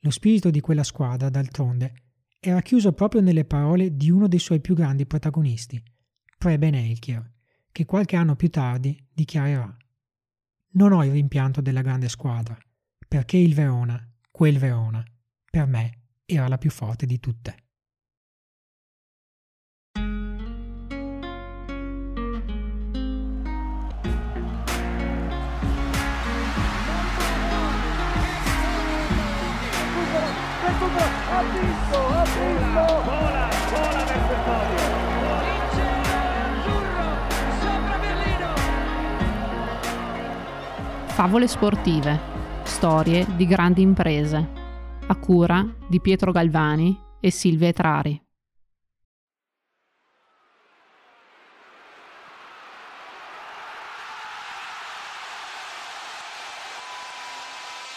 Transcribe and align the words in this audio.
Lo 0.00 0.10
spirito 0.10 0.50
di 0.50 0.60
quella 0.60 0.84
squadra, 0.84 1.28
d'altronde, 1.28 2.02
era 2.38 2.62
chiuso 2.62 2.92
proprio 2.92 3.20
nelle 3.20 3.44
parole 3.44 3.96
di 3.96 4.10
uno 4.10 4.28
dei 4.28 4.38
suoi 4.38 4.60
più 4.60 4.74
grandi 4.74 5.06
protagonisti, 5.06 5.82
Preben 6.38 6.74
Elkier, 6.74 7.32
che 7.72 7.84
qualche 7.84 8.14
anno 8.14 8.36
più 8.36 8.48
tardi 8.48 8.96
dichiarerà 9.12 9.76
Non 10.72 10.92
ho 10.92 11.04
il 11.04 11.10
rimpianto 11.10 11.60
della 11.60 11.82
grande 11.82 12.08
squadra, 12.08 12.56
perché 13.08 13.36
il 13.38 13.54
Verona, 13.54 14.00
quel 14.30 14.58
Verona, 14.58 15.04
per 15.50 15.66
me 15.66 16.02
era 16.24 16.46
la 16.46 16.58
più 16.58 16.70
forte 16.70 17.06
di 17.06 17.18
tutte. 17.18 17.67
Ha 31.30 31.42
vinto, 31.42 32.06
ha 32.06 32.24
vinto! 32.24 33.02
Vola, 33.02 33.48
vola 33.70 34.04
verso 34.04 34.32
il 34.32 34.40
podio! 34.44 34.96
Sopra 37.60 37.98
Berlino! 37.98 38.54
Favole 41.06 41.46
sportive, 41.46 42.18
storie 42.62 43.26
di 43.36 43.46
grandi 43.46 43.82
imprese, 43.82 44.48
a 45.06 45.16
cura 45.16 45.66
di 45.86 46.00
Pietro 46.00 46.32
Galvani 46.32 46.98
e 47.20 47.30
Silvia 47.30 47.68
Etrari. 47.68 48.22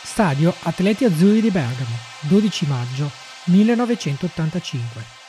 Stadio 0.04 0.54
Atleti 0.64 1.06
Azzurri 1.06 1.40
di 1.40 1.50
Bergamo, 1.50 1.96
12 2.28 2.68
maggio 2.68 3.30
1985. 3.46 5.20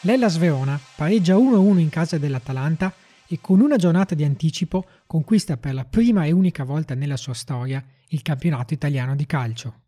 L'Ellas 0.00 0.36
Verona 0.36 0.78
pareggia 0.96 1.36
1-1 1.36 1.78
in 1.78 1.88
casa 1.88 2.18
dell'Atalanta 2.18 2.92
e 3.26 3.38
con 3.40 3.60
una 3.60 3.76
giornata 3.76 4.14
di 4.14 4.22
anticipo 4.22 4.84
conquista 5.06 5.56
per 5.56 5.72
la 5.72 5.86
prima 5.86 6.24
e 6.24 6.32
unica 6.32 6.64
volta 6.64 6.94
nella 6.94 7.16
sua 7.16 7.32
storia 7.32 7.82
il 8.08 8.20
campionato 8.20 8.74
italiano 8.74 9.16
di 9.16 9.24
calcio. 9.24 9.80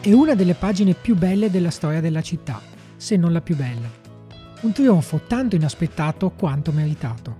È 0.00 0.12
una 0.12 0.34
delle 0.34 0.54
pagine 0.54 0.94
più 0.94 1.16
belle 1.16 1.50
della 1.50 1.70
storia 1.70 2.00
della 2.00 2.22
città, 2.22 2.62
se 2.96 3.16
non 3.16 3.32
la 3.32 3.40
più 3.40 3.56
bella. 3.56 4.05
Un 4.58 4.72
trionfo 4.72 5.20
tanto 5.26 5.54
inaspettato 5.54 6.30
quanto 6.30 6.72
meritato. 6.72 7.36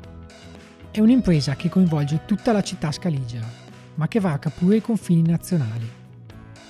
È 0.90 1.00
un'impresa 1.00 1.56
che 1.56 1.70
coinvolge 1.70 2.26
tutta 2.26 2.52
la 2.52 2.62
città 2.62 2.92
scaligera, 2.92 3.46
ma 3.94 4.06
che 4.06 4.20
varca 4.20 4.50
pure 4.50 4.76
i 4.76 4.80
confini 4.82 5.22
nazionali. 5.22 5.90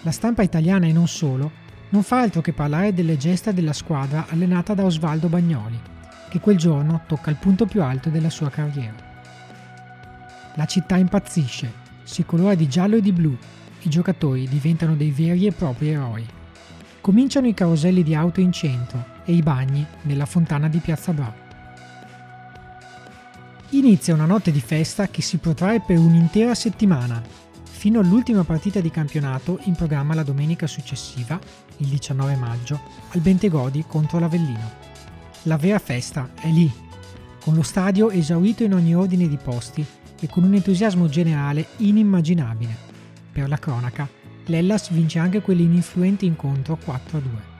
La 0.03 0.13
stampa 0.13 0.43
italiana 0.43 0.87
e 0.87 0.93
non 0.93 1.09
solo 1.09 1.51
non 1.89 2.05
fa 2.05 2.21
altro 2.21 2.43
che 2.43 2.53
parlare 2.53 2.95
delle 2.95 3.17
gesta 3.17 3.51
della 3.51 3.73
squadra 3.73 4.27
allenata 4.29 4.73
da 4.73 4.85
Osvaldo 4.85 5.27
Bagnoli, 5.27 5.81
che 6.29 6.39
quel 6.39 6.57
giorno 6.57 7.03
tocca 7.09 7.31
il 7.31 7.37
punto 7.37 7.67
più 7.67 7.83
alto 7.83 8.09
della 8.09 8.31
sua 8.31 8.49
carriera. 8.49 8.95
La 10.55 10.65
città 10.67 10.97
impazzisce, 10.97 11.73
si 12.05 12.25
colora 12.25 12.55
di 12.55 12.69
giallo 12.69 12.97
e 12.97 13.01
di 13.01 13.13
blu 13.13 13.37
i 13.83 13.89
giocatori 13.89 14.49
diventano 14.49 14.95
dei 14.95 15.11
veri 15.11 15.47
e 15.47 15.53
propri 15.53 15.89
eroi. 15.89 16.25
Cominciano 17.01 17.49
i 17.49 17.55
caroselli 17.55 18.05
di 18.05 18.15
auto 18.15 18.41
in 18.41 18.53
centro 18.53 19.15
e 19.27 19.35
i 19.35 19.43
bagni 19.43 19.85
nella 20.03 20.25
fontana 20.25 20.69
di 20.69 20.79
Piazza 20.79 21.13
Bra. 21.13 21.45
Inizia 23.71 24.15
una 24.15 24.25
notte 24.25 24.53
di 24.53 24.61
festa 24.61 25.09
che 25.09 25.21
si 25.21 25.37
protrae 25.37 25.83
per 25.85 25.99
un'intera 25.99 26.55
settimana, 26.55 27.21
fino 27.65 28.01
all'ultima 28.01 28.45
partita 28.45 28.81
di 28.81 28.91
campionato 28.91 29.59
in 29.65 29.75
programma 29.75 30.15
la 30.15 30.23
domenica 30.23 30.67
successiva, 30.67 31.39
il 31.79 31.89
19 31.89 32.37
maggio, 32.37 32.81
al 33.11 33.21
Bentegodi 33.21 33.85
contro 33.87 34.19
l'Avellino. 34.19 34.85
La 35.43 35.57
vera 35.57 35.79
festa 35.79 36.31
è 36.41 36.49
lì, 36.49 36.73
con 37.41 37.55
lo 37.55 37.63
stadio 37.63 38.11
esaurito 38.11 38.63
in 38.63 38.73
ogni 38.73 38.95
ordine 38.95 39.29
di 39.29 39.37
posti 39.37 39.85
e 40.19 40.29
con 40.29 40.45
un 40.45 40.55
entusiasmo 40.55 41.09
generale 41.09 41.67
inimmaginabile. 41.79 42.75
Per 43.31 43.49
la 43.49 43.59
cronaca, 43.59 44.09
l'Ellas 44.47 44.91
vince 44.91 45.19
anche 45.19 45.41
quell'ininfluente 45.41 46.25
incontro 46.25 46.79
4-2. 46.85 47.56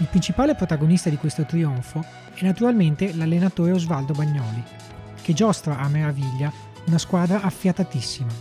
Il 0.00 0.06
principale 0.06 0.54
protagonista 0.54 1.10
di 1.10 1.16
questo 1.16 1.44
trionfo 1.44 2.02
è 2.32 2.42
naturalmente 2.42 3.14
l'allenatore 3.14 3.72
Osvaldo 3.72 4.14
Bagnoli, 4.14 4.64
che 5.20 5.34
giostra 5.34 5.78
a 5.78 5.88
meraviglia 5.88 6.50
una 6.86 6.96
squadra 6.96 7.42
affiatatissima. 7.42 8.32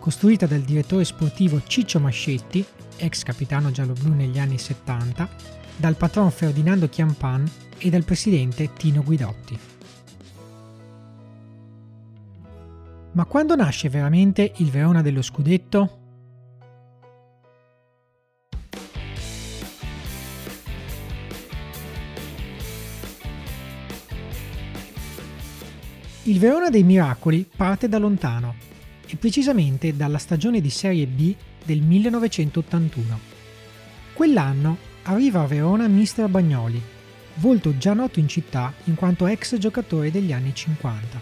Costruita 0.00 0.46
dal 0.46 0.62
direttore 0.62 1.04
sportivo 1.04 1.62
Ciccio 1.64 2.00
Mascetti, 2.00 2.66
ex 2.96 3.22
capitano 3.22 3.70
gialloblu 3.70 4.12
negli 4.12 4.40
anni 4.40 4.58
70, 4.58 5.28
dal 5.76 5.94
patron 5.94 6.32
Ferdinando 6.32 6.88
Chiampan 6.88 7.48
e 7.78 7.88
dal 7.88 8.02
presidente 8.02 8.72
Tino 8.72 9.04
Guidotti. 9.04 9.58
Ma 13.12 13.24
quando 13.24 13.54
nasce 13.54 13.88
veramente 13.88 14.52
il 14.56 14.70
Verona 14.70 15.00
dello 15.00 15.22
scudetto? 15.22 16.01
Il 26.32 26.38
Verona 26.38 26.70
dei 26.70 26.82
Miracoli 26.82 27.46
parte 27.54 27.90
da 27.90 27.98
lontano, 27.98 28.54
e 29.06 29.16
precisamente 29.16 29.94
dalla 29.94 30.16
stagione 30.16 30.62
di 30.62 30.70
Serie 30.70 31.06
B 31.06 31.34
del 31.62 31.82
1981. 31.82 33.20
Quell'anno 34.14 34.78
arriva 35.02 35.42
a 35.42 35.46
Verona 35.46 35.86
Mister 35.88 36.28
Bagnoli, 36.28 36.80
volto 37.34 37.76
già 37.76 37.92
noto 37.92 38.18
in 38.18 38.28
città 38.28 38.72
in 38.84 38.94
quanto 38.94 39.26
ex 39.26 39.58
giocatore 39.58 40.10
degli 40.10 40.32
anni 40.32 40.54
50. 40.54 41.20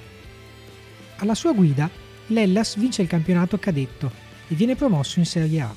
Alla 1.17 1.35
sua 1.35 1.55
guida, 1.55 1.91
l'Ellas 2.29 2.77
vince 2.77 3.03
il 3.03 3.09
campionato 3.09 3.59
cadetto 3.59 4.13
e 4.47 4.55
viene 4.55 4.77
promosso 4.77 5.19
in 5.19 5.27
Serie 5.27 5.61
A. 5.61 5.75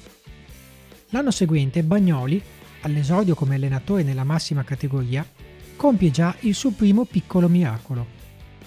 L'anno 1.09 1.31
seguente 1.31 1.81
Bagnoli, 1.81 2.39
all'esordio 2.81 3.33
come 3.33 3.55
allenatore 3.55 4.03
nella 4.03 4.25
massima 4.25 4.63
categoria, 4.63 5.27
compie 5.75 6.11
già 6.11 6.35
il 6.41 6.53
suo 6.53 6.69
primo 6.69 7.05
piccolo 7.05 7.49
miracolo. 7.49 8.21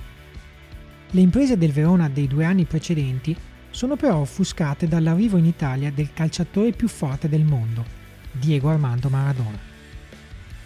Le 1.12 1.22
imprese 1.22 1.57
del 1.57 1.74
Verona 1.74 2.07
dei 2.07 2.28
due 2.28 2.45
anni 2.45 2.63
precedenti 2.63 3.36
sono 3.69 3.98
però 3.98 4.19
offuscate 4.19 4.88
dall'arrivo 4.88 5.36
in 5.36 5.45
Italia 5.45 5.92
del 5.92 6.13
calciatore 6.13 6.72
più 6.72 6.88
forte 6.88 7.28
del 7.28 7.44
mondo, 7.44 7.84
Diego 8.31 8.69
Armando 8.69 9.10
Maradona. 9.10 9.60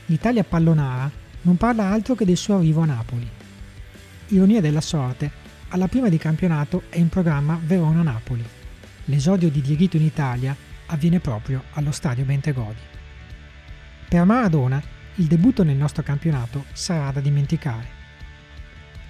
L'Italia 0.05 0.43
pallonara 0.43 1.09
non 1.41 1.57
parla 1.57 1.85
altro 1.85 2.13
che 2.13 2.25
del 2.25 2.37
suo 2.37 2.57
arrivo 2.57 2.81
a 2.81 2.85
Napoli. 2.85 3.27
Ironia 4.27 4.61
della 4.61 4.81
sorte, 4.81 5.40
alla 5.71 5.87
prima 5.87 6.09
di 6.09 6.17
campionato 6.17 6.83
è 6.89 6.97
in 6.97 7.07
programma 7.07 7.59
Verona-Napoli. 7.63 8.43
L'esordio 9.05 9.49
di 9.49 9.61
Dieguito 9.61 9.95
in 9.95 10.03
Italia 10.03 10.55
avviene 10.87 11.19
proprio 11.19 11.63
allo 11.73 11.91
stadio 11.91 12.25
Bentegodi. 12.25 12.79
Per 14.09 14.23
Maradona 14.25 14.83
il 15.15 15.25
debutto 15.25 15.63
nel 15.63 15.77
nostro 15.77 16.03
campionato 16.03 16.65
sarà 16.73 17.11
da 17.11 17.21
dimenticare. 17.21 17.99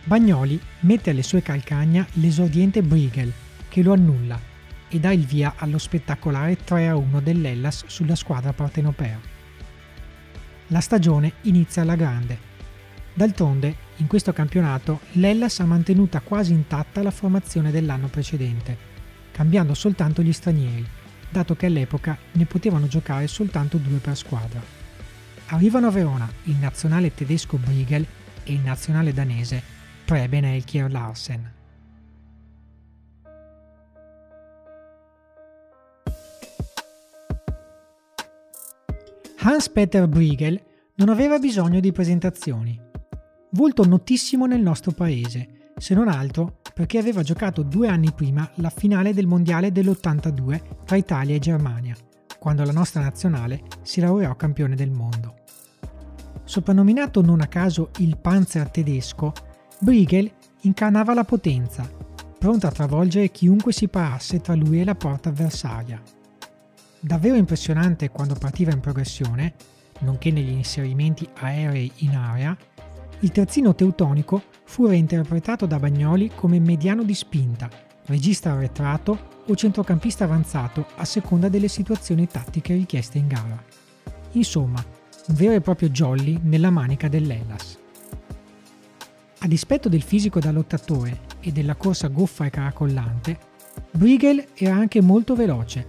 Bagnoli 0.04 0.60
mette 0.82 1.10
alle 1.10 1.24
sue 1.24 1.42
calcagna 1.42 2.06
l'esordiente 2.14 2.84
Briegel 2.84 3.34
che 3.68 3.82
lo 3.82 3.94
annulla 3.94 4.40
e 4.88 5.00
dà 5.00 5.12
il 5.12 5.26
via 5.26 5.56
allo 5.58 5.80
spettacolare 5.80 6.60
3-1 6.64 7.22
dell'Ellas 7.22 7.86
sulla 7.88 8.16
squadra 8.16 8.54
partenopea. 8.54 9.20
La 10.68 10.80
stagione 10.80 11.34
inizia 11.42 11.82
alla 11.82 11.96
grande. 11.96 12.38
D'altronde, 13.14 13.76
in 14.02 14.08
questo 14.08 14.34
campionato, 14.34 15.02
l'Ellas 15.12 15.60
ha 15.60 15.66
mantenuta 15.66 16.22
quasi 16.22 16.54
intatta 16.54 17.04
la 17.04 17.12
formazione 17.12 17.70
dell'anno 17.70 18.08
precedente, 18.08 18.76
cambiando 19.32 19.76
soltanto 19.76 20.24
gli 20.24 20.34
stranieri, 20.34 20.84
dato 21.30 21.56
che 21.56 21.68
all'epoca 21.68 22.18
ne 22.32 22.46
potevano 22.46 22.88
giocare 22.88 23.28
soltanto 23.28 23.78
due 23.78 24.00
per 24.00 24.18
squadra. 24.18 24.60
Arrivano 25.50 25.86
a 25.86 25.92
Verona 25.92 26.28
il 26.46 26.56
nazionale 26.56 27.14
tedesco 27.14 27.58
Briegel 27.58 28.04
e 28.44 28.54
il 28.54 28.62
nazionale 28.62 29.14
danese 29.14 29.62
Preben 30.04 30.46
Elkier 30.46 30.92
Larsen. 30.92 31.52
Hans-Peter 39.44 40.08
Briegel 40.08 40.60
non 40.96 41.10
aveva 41.10 41.38
bisogno 41.38 41.80
di 41.80 41.92
presentazioni. 41.92 42.90
Volto 43.54 43.86
notissimo 43.86 44.46
nel 44.46 44.62
nostro 44.62 44.92
paese, 44.92 45.74
se 45.76 45.94
non 45.94 46.08
altro 46.08 46.60
perché 46.74 46.98
aveva 46.98 47.22
giocato 47.22 47.64
due 47.64 47.90
anni 47.90 48.14
prima 48.14 48.50
la 48.56 48.70
finale 48.70 49.14
del 49.14 49.28
Mondiale 49.28 49.74
dell'82 49.74 50.62
tra 50.86 50.96
Italia 50.96 51.36
e 51.36 51.40
Germania, 51.40 51.94
quando 52.40 52.64
la 52.64 52.72
nostra 52.72 53.02
nazionale 53.02 53.64
si 53.82 54.00
laureò 54.00 54.38
campione 54.38 54.76
del 54.76 54.92
mondo. 54.92 55.36
Soprannominato 56.46 57.22
non 57.22 57.42
a 57.42 57.48
caso 57.48 57.92
il 57.98 58.18
Panzer 58.18 58.70
tedesco, 58.70 59.34
Briegel 59.82 60.32
incarnava 60.62 61.14
la 61.14 61.26
potenza, 61.26 61.90
pronta 62.40 62.70
a 62.70 62.72
travolgere 62.72 63.32
chiunque 63.32 63.74
si 63.74 63.90
parasse 63.90 64.40
tra 64.40 64.56
lui 64.56 64.80
e 64.80 64.86
la 64.86 64.96
porta 64.96 65.28
avversaria. 65.28 66.02
Davvero 67.02 67.36
impressionante 67.36 68.12
quando 68.12 68.36
partiva 68.36 68.72
in 68.72 68.80
progressione, 68.80 69.56
nonché 70.00 70.32
negli 70.32 70.52
inserimenti 70.52 71.28
aerei 71.40 71.92
in 71.98 72.16
area, 72.16 72.58
il 73.22 73.32
terzino 73.32 73.76
teutonico 73.76 74.44
fu 74.64 74.88
reinterpretato 74.88 75.66
da 75.66 75.78
Bagnoli 75.78 76.32
come 76.34 76.60
mediano 76.60 77.04
di 77.04 77.14
spinta, 77.14 77.70
regista 78.06 78.52
arretrato 78.52 79.30
o 79.46 79.56
centrocampista 79.56 80.24
avanzato 80.24 80.88
a 80.96 81.06
seconda 81.06 81.48
delle 81.48 81.68
situazioni 81.68 82.28
tattiche 82.28 82.74
richieste 82.74 83.18
in 83.20 83.28
gara. 83.28 83.64
Insomma, 84.32 84.84
un 85.28 85.36
vero 85.36 85.54
e 85.54 85.62
proprio 85.62 85.90
jolly 85.90 86.40
nella 86.42 86.72
manica 86.72 87.08
dell'Ellas. 87.08 87.78
A 89.40 89.48
dispetto 89.48 89.90
del 89.90 90.02
fisico 90.02 90.40
da 90.40 90.52
lottatore 90.52 91.22
e 91.42 91.52
della 91.52 91.76
corsa 91.76 92.08
goffa 92.08 92.46
e 92.46 92.50
caracollante, 92.50 93.38
Briegel 93.92 94.48
era 94.56 94.76
anche 94.76 95.02
molto 95.02 95.36
veloce, 95.36 95.86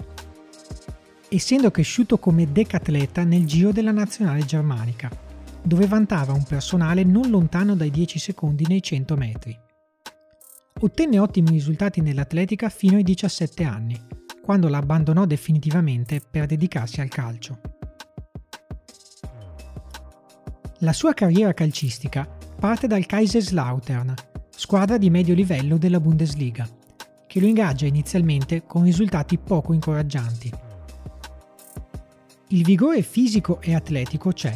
essendo 1.28 1.70
cresciuto 1.70 2.18
come 2.18 2.50
decatleta 2.52 3.24
nel 3.24 3.46
giro 3.46 3.72
della 3.72 3.90
nazionale 3.90 4.44
germanica, 4.44 5.10
dove 5.62 5.86
vantava 5.86 6.32
un 6.32 6.44
personale 6.44 7.04
non 7.04 7.30
lontano 7.30 7.74
dai 7.76 7.90
10 7.90 8.18
secondi 8.18 8.64
nei 8.66 8.82
100 8.82 9.16
metri. 9.16 9.58
Ottenne 10.80 11.18
ottimi 11.18 11.50
risultati 11.50 12.00
nell'atletica 12.00 12.68
fino 12.68 12.96
ai 12.96 13.04
17 13.04 13.62
anni, 13.62 14.00
quando 14.42 14.68
la 14.68 14.78
abbandonò 14.78 15.24
definitivamente 15.24 16.20
per 16.20 16.46
dedicarsi 16.46 17.00
al 17.00 17.08
calcio. 17.08 17.60
La 20.80 20.92
sua 20.92 21.14
carriera 21.14 21.54
calcistica 21.54 22.26
parte 22.58 22.88
dal 22.88 23.06
Kaiserslautern, 23.06 24.14
squadra 24.50 24.98
di 24.98 25.10
medio 25.10 25.34
livello 25.34 25.78
della 25.78 26.00
Bundesliga, 26.00 26.68
che 27.28 27.38
lo 27.38 27.46
ingaggia 27.46 27.86
inizialmente 27.86 28.64
con 28.66 28.82
risultati 28.82 29.38
poco 29.38 29.72
incoraggianti. 29.72 30.52
Il 32.48 32.64
vigore 32.64 33.02
fisico 33.02 33.60
e 33.60 33.74
atletico 33.74 34.32
c'è, 34.32 34.54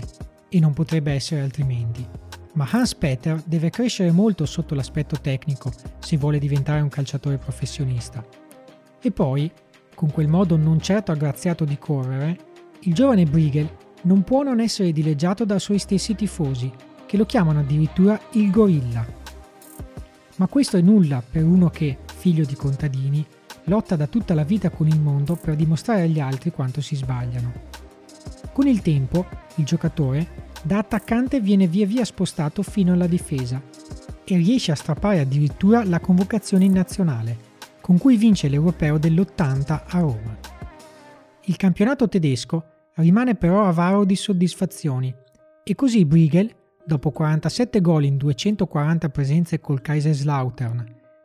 e 0.56 0.60
non 0.60 0.72
potrebbe 0.72 1.12
essere 1.12 1.42
altrimenti, 1.42 2.04
ma 2.54 2.66
Hans 2.70 2.94
Peter 2.94 3.42
deve 3.44 3.68
crescere 3.68 4.10
molto 4.10 4.46
sotto 4.46 4.74
l'aspetto 4.74 5.20
tecnico 5.20 5.70
se 5.98 6.16
vuole 6.16 6.38
diventare 6.38 6.80
un 6.80 6.88
calciatore 6.88 7.36
professionista. 7.36 8.24
E 9.02 9.10
poi, 9.10 9.52
con 9.94 10.10
quel 10.10 10.28
modo 10.28 10.56
non 10.56 10.80
certo 10.80 11.12
aggraziato 11.12 11.66
di 11.66 11.76
correre, 11.76 12.38
il 12.80 12.94
giovane 12.94 13.24
Briegel 13.24 13.68
non 14.04 14.22
può 14.22 14.42
non 14.42 14.60
essere 14.60 14.92
dileggiato 14.92 15.44
dai 15.44 15.60
suoi 15.60 15.78
stessi 15.78 16.14
tifosi, 16.14 16.72
che 17.04 17.18
lo 17.18 17.26
chiamano 17.26 17.60
addirittura 17.60 18.18
il 18.32 18.50
gorilla. 18.50 19.06
Ma 20.36 20.46
questo 20.46 20.78
è 20.78 20.80
nulla 20.80 21.22
per 21.28 21.44
uno 21.44 21.68
che, 21.68 21.98
figlio 22.14 22.46
di 22.46 22.54
contadini, 22.54 23.26
lotta 23.64 23.94
da 23.94 24.06
tutta 24.06 24.32
la 24.32 24.44
vita 24.44 24.70
con 24.70 24.86
il 24.86 25.00
mondo 25.00 25.36
per 25.36 25.54
dimostrare 25.54 26.02
agli 26.02 26.20
altri 26.20 26.50
quanto 26.50 26.80
si 26.80 26.96
sbagliano. 26.96 27.52
Con 28.52 28.66
il 28.66 28.80
tempo, 28.80 29.26
il 29.56 29.66
giocatore, 29.66 30.45
da 30.66 30.78
attaccante 30.78 31.40
viene 31.40 31.68
via 31.68 31.86
via 31.86 32.04
spostato 32.04 32.60
fino 32.64 32.92
alla 32.92 33.06
difesa 33.06 33.62
e 34.24 34.36
riesce 34.36 34.72
a 34.72 34.74
strappare 34.74 35.20
addirittura 35.20 35.84
la 35.84 36.00
convocazione 36.00 36.64
in 36.64 36.72
nazionale, 36.72 37.38
con 37.80 37.98
cui 37.98 38.16
vince 38.16 38.48
l'Europeo 38.48 38.98
dell'80 38.98 39.82
a 39.86 40.00
Roma. 40.00 40.36
Il 41.44 41.56
campionato 41.56 42.08
tedesco 42.08 42.64
rimane 42.94 43.36
però 43.36 43.64
avaro 43.64 44.04
di 44.04 44.16
soddisfazioni 44.16 45.14
e 45.62 45.74
così 45.76 46.04
Briegel, 46.04 46.52
dopo 46.84 47.12
47 47.12 47.80
gol 47.80 48.04
in 48.04 48.16
240 48.16 49.08
presenze 49.10 49.60
col 49.60 49.80
Kaiserslautern, 49.80 50.84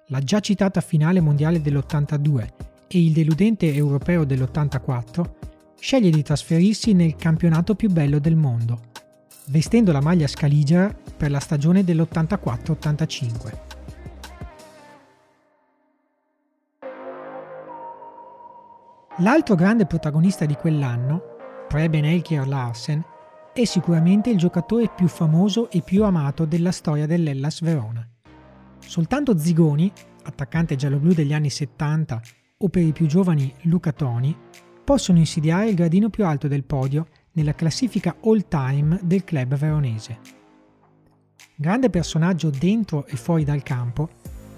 la 0.10 0.20
già 0.20 0.40
citata 0.40 0.82
finale 0.82 1.20
mondiale 1.20 1.62
dell'82 1.62 2.48
e 2.88 3.04
il 3.04 3.12
deludente 3.12 3.74
europeo 3.74 4.24
dell'84, 4.24 5.26
sceglie 5.80 6.12
di 6.12 6.22
trasferirsi 6.22 6.94
nel 6.94 7.16
campionato 7.16 7.74
più 7.74 7.90
bello 7.90 8.20
del 8.20 8.36
mondo, 8.36 8.90
vestendo 9.48 9.92
la 9.92 10.02
maglia 10.02 10.28
scaligera 10.28 10.96
per 11.18 11.32
la 11.32 11.40
stagione 11.40 11.84
dell'84-85. 11.84 13.70
L'altro 19.18 19.56
grande 19.56 19.86
protagonista 19.86 20.46
di 20.46 20.56
quell'anno 20.56 21.32
Preben 21.72 22.04
Elkier 22.04 22.46
Larsen, 22.46 23.02
è 23.54 23.64
sicuramente 23.64 24.30
il 24.30 24.38
giocatore 24.38 24.92
più 24.94 25.08
famoso 25.08 25.72
e 25.72 25.80
più 25.80 26.04
amato 26.04 26.44
della 26.44 26.74
storia 26.74 27.08
dell'Ellas 27.08 27.62
Verona. 27.62 28.06
Soltanto 28.80 29.38
Zigoni, 29.38 29.90
attaccante 30.24 30.76
giallo-blu 30.76 31.14
degli 31.14 31.34
anni 31.34 31.50
70, 31.50 32.22
o 32.58 32.68
per 32.68 32.84
i 32.84 32.92
più 32.92 33.06
giovani 33.06 33.54
Luca 33.62 33.94
Toni, 33.94 34.38
possono 34.84 35.18
insidiare 35.20 35.70
il 35.70 35.76
gradino 35.76 36.10
più 36.10 36.26
alto 36.26 36.50
del 36.50 36.66
podio 36.66 37.08
nella 37.34 37.54
classifica 37.54 38.16
all-time 38.24 39.00
del 39.04 39.24
club 39.24 39.56
veronese. 39.56 40.20
Grande 41.56 41.90
personaggio 41.90 42.50
dentro 42.50 43.06
e 43.06 43.16
fuori 43.16 43.44
dal 43.44 43.64
campo, 43.64 44.10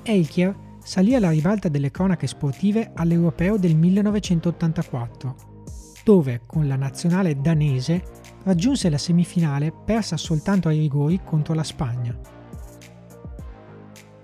Elkier 0.03 0.55
salì 0.83 1.15
alla 1.15 1.29
ribalta 1.29 1.69
delle 1.69 1.91
cronache 1.91 2.27
sportive 2.27 2.91
all'Europeo 2.93 3.57
del 3.57 3.75
1984 3.75 5.51
dove 6.03 6.41
con 6.45 6.67
la 6.67 6.75
nazionale 6.75 7.39
danese 7.39 8.03
raggiunse 8.43 8.89
la 8.89 8.97
semifinale 8.97 9.71
persa 9.71 10.17
soltanto 10.17 10.67
ai 10.67 10.79
rigori 10.79 11.21
contro 11.23 11.53
la 11.53 11.63
Spagna. 11.63 12.15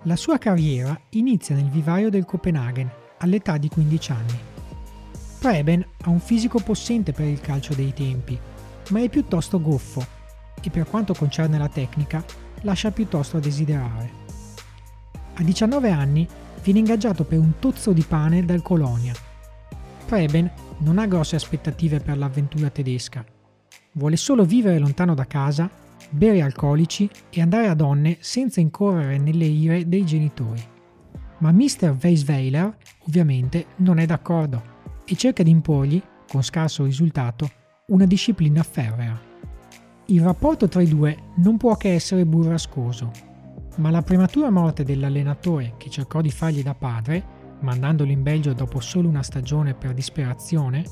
La 0.03 0.15
sua 0.15 0.37
carriera 0.37 0.99
inizia 1.11 1.55
nel 1.55 1.69
vivaio 1.69 2.09
del 2.09 2.25
Copenaghen 2.25 2.89
all'età 3.19 3.57
di 3.57 3.69
15 3.69 4.11
anni. 4.11 4.39
Preben 5.39 5.85
ha 6.01 6.09
un 6.09 6.19
fisico 6.19 6.59
possente 6.59 7.13
per 7.13 7.25
il 7.25 7.39
calcio 7.39 7.73
dei 7.73 7.93
tempi, 7.93 8.37
ma 8.89 9.01
è 9.01 9.07
piuttosto 9.07 9.61
goffo 9.61 10.05
e 10.61 10.69
per 10.69 10.85
quanto 10.85 11.13
concerne 11.13 11.57
la 11.57 11.69
tecnica 11.69 12.21
lascia 12.63 12.91
piuttosto 12.91 13.37
a 13.37 13.39
desiderare. 13.39 14.11
A 15.35 15.41
19 15.41 15.91
anni 15.91 16.27
viene 16.61 16.79
ingaggiato 16.79 17.23
per 17.23 17.39
un 17.39 17.53
tozzo 17.57 17.93
di 17.93 18.01
pane 18.01 18.43
dal 18.43 18.61
Colonia. 18.61 19.13
Preben 20.05 20.51
non 20.79 20.97
ha 20.97 21.07
grosse 21.07 21.37
aspettative 21.37 22.01
per 22.01 22.17
l'avventura 22.17 22.69
tedesca. 22.69 23.23
Vuole 23.93 24.17
solo 24.17 24.43
vivere 24.43 24.77
lontano 24.77 25.13
da 25.13 25.25
casa, 25.25 25.69
bere 26.09 26.41
alcolici 26.41 27.09
e 27.29 27.39
andare 27.39 27.69
a 27.69 27.75
donne 27.75 28.17
senza 28.19 28.59
incorrere 28.59 29.17
nelle 29.17 29.45
ire 29.45 29.87
dei 29.87 30.05
genitori. 30.05 30.61
Ma 31.37 31.53
Mr. 31.53 31.95
Weisweiler 32.01 32.75
ovviamente 33.07 33.67
non 33.77 33.99
è 33.99 34.05
d'accordo 34.05 34.75
e 35.11 35.15
cerca 35.15 35.41
di 35.41 35.49
imporgli, 35.49 35.99
con 36.29 36.43
scarso 36.43 36.83
risultato, 36.83 37.49
una 37.87 38.05
disciplina 38.05 38.61
ferrea. 38.61 39.19
Il 40.05 40.21
rapporto 40.21 40.67
tra 40.67 40.81
i 40.83 40.87
due 40.87 41.17
non 41.37 41.57
può 41.57 41.75
che 41.77 41.95
essere 41.95 42.27
burrascoso, 42.27 43.11
ma 43.77 43.89
la 43.89 44.03
prematura 44.03 44.51
morte 44.51 44.83
dell'allenatore 44.83 45.73
che 45.77 45.89
cercò 45.89 46.21
di 46.21 46.29
fargli 46.29 46.61
da 46.61 46.75
padre, 46.75 47.37
mandandolo 47.61 48.11
in 48.11 48.21
Belgio 48.21 48.53
dopo 48.53 48.79
solo 48.79 49.07
una 49.07 49.23
stagione 49.23 49.73
per 49.73 49.95
disperazione, 49.95 50.85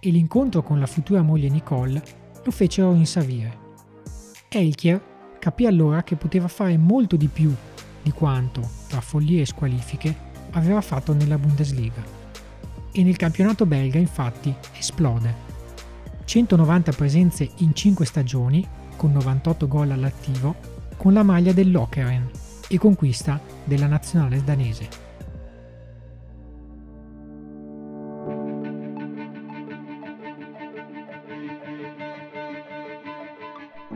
e 0.00 0.10
l'incontro 0.10 0.62
con 0.62 0.78
la 0.78 0.86
futura 0.86 1.22
moglie 1.22 1.48
Nicole 1.48 2.02
lo 2.44 2.50
fecero 2.50 2.92
rinsavire. 2.92 3.58
Elkier 4.50 5.00
capì 5.38 5.64
allora 5.64 6.02
che 6.02 6.16
poteva 6.16 6.48
fare 6.48 6.76
molto 6.76 7.16
di 7.16 7.28
più 7.28 7.54
di 8.02 8.10
quanto, 8.10 8.68
tra 8.88 9.00
follie 9.00 9.40
e 9.40 9.46
squalifiche, 9.46 10.14
aveva 10.50 10.82
fatto 10.82 11.14
nella 11.14 11.38
Bundesliga. 11.38 12.21
E 12.92 13.02
nel 13.02 13.16
campionato 13.16 13.64
belga 13.64 13.98
infatti 13.98 14.54
esplode. 14.76 15.50
190 16.24 16.92
presenze 16.92 17.50
in 17.58 17.74
5 17.74 18.04
stagioni, 18.04 18.66
con 18.96 19.12
98 19.12 19.66
gol 19.66 19.90
all'attivo, 19.90 20.54
con 20.96 21.12
la 21.12 21.22
maglia 21.22 21.52
del 21.52 21.70
Lokeren 21.70 22.30
e 22.68 22.78
conquista 22.78 23.40
della 23.64 23.86
nazionale 23.86 24.44
danese. 24.44 24.88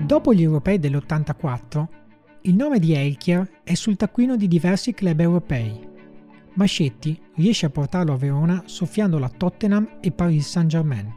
Dopo 0.07 0.33
gli 0.33 0.43
europei 0.43 0.79
dell'84, 0.79 1.87
il 2.43 2.55
nome 2.55 2.79
di 2.79 2.95
Elkier 2.95 3.61
è 3.65 3.75
sul 3.75 3.97
taccuino 3.97 4.37
di 4.37 4.47
diversi 4.47 4.93
club 4.93 5.19
europei. 5.21 5.86
Mascetti 6.57 7.21
riesce 7.35 7.67
a 7.67 7.71
portarlo 7.71 8.15
a 8.15 8.17
Verona 8.17 8.63
soffiandolo 8.65 9.27
a 9.27 9.29
Tottenham 9.29 9.99
e 10.01 10.11
Paris 10.11 10.49
Saint-Germain. 10.49 11.15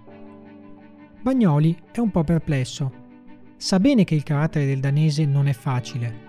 Bagnoli 1.21 1.77
è 1.91 1.99
un 1.99 2.11
po' 2.11 2.25
perplesso. 2.25 2.91
Sa 3.55 3.79
bene 3.79 4.03
che 4.03 4.15
il 4.15 4.23
carattere 4.23 4.65
del 4.65 4.81
danese 4.81 5.25
non 5.25 5.47
è 5.47 5.53
facile. 5.53 6.27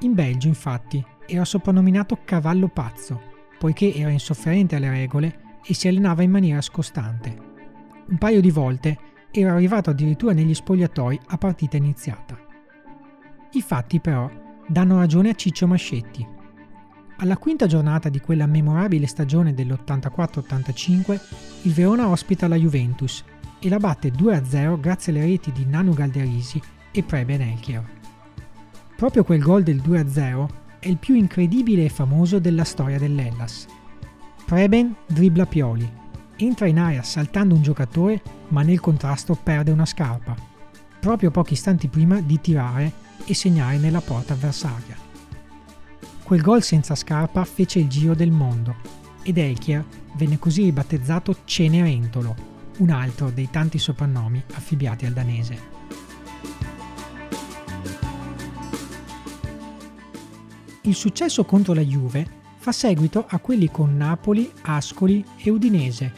In 0.00 0.14
Belgio, 0.14 0.48
infatti, 0.48 1.04
era 1.26 1.44
soprannominato 1.44 2.20
cavallo 2.24 2.68
pazzo, 2.68 3.20
poiché 3.58 3.92
era 3.94 4.08
insofferente 4.08 4.76
alle 4.76 4.90
regole 4.90 5.58
e 5.62 5.74
si 5.74 5.88
allenava 5.88 6.22
in 6.22 6.30
maniera 6.30 6.62
scostante. 6.62 7.36
Un 8.08 8.16
paio 8.16 8.40
di 8.40 8.50
volte 8.50 8.98
era 9.30 9.52
arrivato 9.52 9.90
addirittura 9.90 10.32
negli 10.32 10.54
spogliatoi 10.54 11.20
a 11.26 11.36
partita 11.36 11.76
iniziata. 11.76 12.38
I 13.52 13.60
fatti 13.60 14.00
però 14.00 14.30
danno 14.66 14.96
ragione 14.96 15.28
a 15.28 15.34
Ciccio 15.34 15.66
Mascetti. 15.66 16.38
Alla 17.22 17.36
quinta 17.36 17.66
giornata 17.66 18.08
di 18.08 18.18
quella 18.18 18.46
memorabile 18.46 19.06
stagione 19.06 19.52
dell'84-85 19.52 21.20
il 21.62 21.72
Verona 21.74 22.08
ospita 22.08 22.48
la 22.48 22.56
Juventus 22.56 23.22
e 23.58 23.68
la 23.68 23.76
batte 23.76 24.10
2-0 24.10 24.80
grazie 24.80 25.12
alle 25.12 25.26
reti 25.26 25.52
di 25.52 25.66
Nanu 25.66 25.92
Galderisi 25.92 26.58
e 26.90 27.02
Preben 27.02 27.42
Elkier. 27.42 27.84
Proprio 28.96 29.22
quel 29.22 29.42
gol 29.42 29.62
del 29.62 29.82
2-0 29.82 30.48
è 30.78 30.88
il 30.88 30.96
più 30.96 31.14
incredibile 31.14 31.84
e 31.84 31.90
famoso 31.90 32.38
della 32.38 32.64
storia 32.64 32.98
dell'Ellas. 32.98 33.66
Preben 34.46 34.96
dribbla 35.06 35.44
Pioli, 35.44 35.92
entra 36.36 36.68
in 36.68 36.78
area 36.78 37.02
saltando 37.02 37.54
un 37.54 37.60
giocatore 37.60 38.22
ma 38.48 38.62
nel 38.62 38.80
contrasto 38.80 39.34
perde 39.34 39.70
una 39.70 39.84
scarpa, 39.84 40.34
proprio 40.98 41.30
pochi 41.30 41.52
istanti 41.52 41.88
prima 41.88 42.18
di 42.22 42.40
tirare 42.40 42.90
e 43.26 43.34
segnare 43.34 43.76
nella 43.76 44.00
porta 44.00 44.32
avversaria. 44.32 45.08
Quel 46.30 46.42
gol 46.42 46.62
senza 46.62 46.94
scarpa 46.94 47.44
fece 47.44 47.80
il 47.80 47.88
giro 47.88 48.14
del 48.14 48.30
mondo 48.30 48.76
ed 49.24 49.36
Elchier 49.36 49.84
venne 50.14 50.38
così 50.38 50.62
ribattezzato 50.62 51.38
Cenerentolo, 51.44 52.36
un 52.78 52.90
altro 52.90 53.32
dei 53.32 53.50
tanti 53.50 53.80
soprannomi 53.80 54.40
affibbiati 54.52 55.06
al 55.06 55.12
danese. 55.12 55.58
Il 60.82 60.94
successo 60.94 61.44
contro 61.44 61.74
la 61.74 61.80
Juve 61.80 62.24
fa 62.58 62.70
seguito 62.70 63.26
a 63.28 63.40
quelli 63.40 63.68
con 63.68 63.96
Napoli, 63.96 64.48
Ascoli 64.62 65.24
e 65.36 65.50
Udinese 65.50 66.12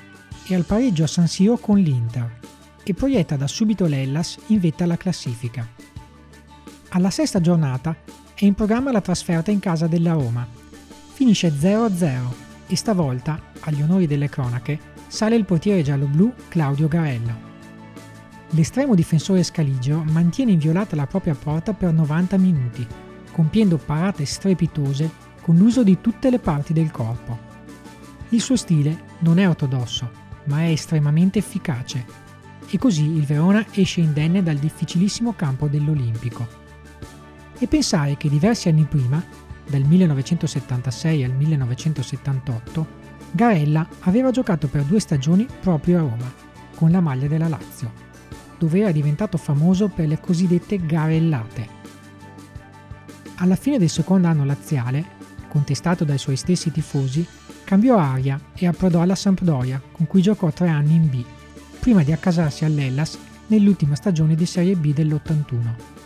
e 0.47 0.55
al 0.55 0.67
pareggio 0.67 1.05
a 1.05 1.07
San 1.07 1.27
Siro 1.27 1.57
con 1.57 1.79
l'Inter 1.79 2.39
e 2.83 2.93
proietta 2.93 3.37
da 3.37 3.47
subito 3.47 3.87
l'Ellas 3.87 4.37
in 4.49 4.61
vetta 4.61 4.85
alla 4.85 4.99
classifica. 4.99 5.67
Alla 6.91 7.09
sesta 7.09 7.41
giornata 7.41 7.97
è 8.43 8.47
in 8.47 8.55
programma 8.55 8.91
la 8.91 9.01
trasferta 9.01 9.53
in 9.53 9.61
casa 9.61 9.87
della 9.87 10.15
Roma. 10.15 10.45
Finisce 11.13 11.53
0-0 11.57 12.19
e 12.67 12.75
stavolta, 12.75 13.41
agli 13.61 13.81
onori 13.83 14.09
delle 14.09 14.29
cronache, 14.29 14.81
sale 15.07 15.37
il 15.37 15.45
portiere 15.45 15.83
giallo-blu 15.83 16.33
Claudio 16.49 16.89
Garella. 16.89 17.39
L'estremo 18.51 18.97
difensore 18.97 19.45
Scaligio 19.45 20.03
mantiene 20.03 20.51
inviolata 20.51 20.97
la 20.97 21.07
propria 21.07 21.37
porta 21.37 21.73
per 21.73 21.93
90 21.93 22.37
minuti, 22.37 22.85
compiendo 23.31 23.77
parate 23.77 24.25
strepitose 24.25 25.09
con 25.41 25.55
l'uso 25.57 25.85
di 25.85 26.01
tutte 26.01 26.29
le 26.29 26.41
parti 26.41 26.73
del 26.73 26.91
corpo. 26.91 27.39
Il 28.31 28.41
suo 28.41 28.57
stile 28.57 29.05
non 29.21 29.39
è 29.39 29.49
ortodosso, 29.49 30.11
ma 30.47 30.63
è 30.63 30.71
estremamente 30.71 31.39
efficace 31.39 32.05
e 32.69 32.77
così 32.77 33.05
il 33.05 33.25
Verona 33.25 33.65
esce 33.71 34.01
indenne 34.01 34.43
dal 34.43 34.57
difficilissimo 34.57 35.35
campo 35.37 35.69
dell'Olimpico. 35.69 36.62
E 37.63 37.69
pensare 37.69 38.17
che 38.17 38.29
diversi 38.29 38.69
anni 38.69 38.87
prima, 38.87 39.23
dal 39.69 39.83
1976 39.83 41.23
al 41.23 41.31
1978, 41.31 42.87
Garella 43.31 43.87
aveva 44.01 44.33
giocato 44.33 44.67
per 44.67 44.83
due 44.83 44.99
stagioni 44.99 45.47
proprio 45.61 45.99
a 45.99 46.01
Roma, 46.01 46.35
con 46.75 46.91
la 46.91 46.99
maglia 46.99 47.29
della 47.29 47.47
Lazio, 47.47 47.93
dove 48.59 48.81
era 48.81 48.91
diventato 48.91 49.39
famoso 49.39 49.87
per 49.87 50.09
le 50.09 50.19
cosiddette 50.19 50.85
garellate. 50.85 51.69
Alla 53.37 53.55
fine 53.55 53.79
del 53.79 53.91
secondo 53.91 54.27
anno 54.27 54.45
laziale, 54.45 55.05
contestato 55.47 56.03
dai 56.03 56.19
suoi 56.19 56.35
stessi 56.35 56.73
tifosi, 56.73 57.25
cambiò 57.63 57.97
aria 57.97 58.41
e 58.57 58.67
approdò 58.67 59.03
alla 59.03 59.15
Sampdoria, 59.15 59.81
con 59.93 60.09
cui 60.09 60.21
giocò 60.21 60.51
tre 60.51 60.67
anni 60.67 60.97
in 60.97 61.09
B, 61.09 61.25
prima 61.79 62.03
di 62.03 62.11
accasarsi 62.11 62.65
all'Ellas 62.65 63.17
nell'ultima 63.47 63.95
stagione 63.95 64.35
di 64.35 64.47
Serie 64.47 64.75
B 64.75 64.93
dell'81. 64.93 66.02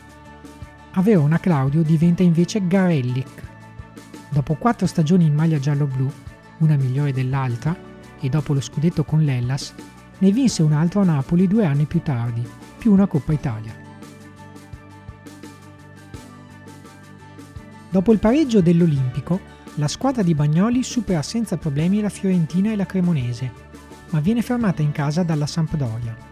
A 0.98 1.02
Verona 1.02 1.38
Claudio 1.38 1.82
diventa 1.82 2.22
invece 2.22 2.66
Garellic. 2.66 3.42
Dopo 4.30 4.54
quattro 4.54 4.86
stagioni 4.86 5.26
in 5.26 5.34
maglia 5.34 5.58
giallo-blu, 5.58 6.10
una 6.60 6.76
migliore 6.76 7.12
dell'altra, 7.12 7.76
e 8.18 8.28
dopo 8.30 8.54
lo 8.54 8.62
scudetto 8.62 9.04
con 9.04 9.22
l'Ellas, 9.22 9.74
ne 10.18 10.30
vinse 10.32 10.62
un 10.62 10.72
altro 10.72 11.02
a 11.02 11.04
Napoli 11.04 11.46
due 11.46 11.66
anni 11.66 11.84
più 11.84 12.00
tardi, 12.00 12.42
più 12.78 12.92
una 12.92 13.06
Coppa 13.06 13.34
Italia. 13.34 13.74
Dopo 17.90 18.12
il 18.12 18.18
pareggio 18.18 18.62
dell'Olimpico, 18.62 19.38
la 19.74 19.88
squadra 19.88 20.22
di 20.22 20.34
Bagnoli 20.34 20.82
supera 20.82 21.20
senza 21.20 21.58
problemi 21.58 22.00
la 22.00 22.08
Fiorentina 22.08 22.72
e 22.72 22.76
la 22.76 22.86
Cremonese, 22.86 23.52
ma 24.12 24.20
viene 24.20 24.40
fermata 24.40 24.80
in 24.80 24.92
casa 24.92 25.22
dalla 25.22 25.46
Sampdoria. 25.46 26.25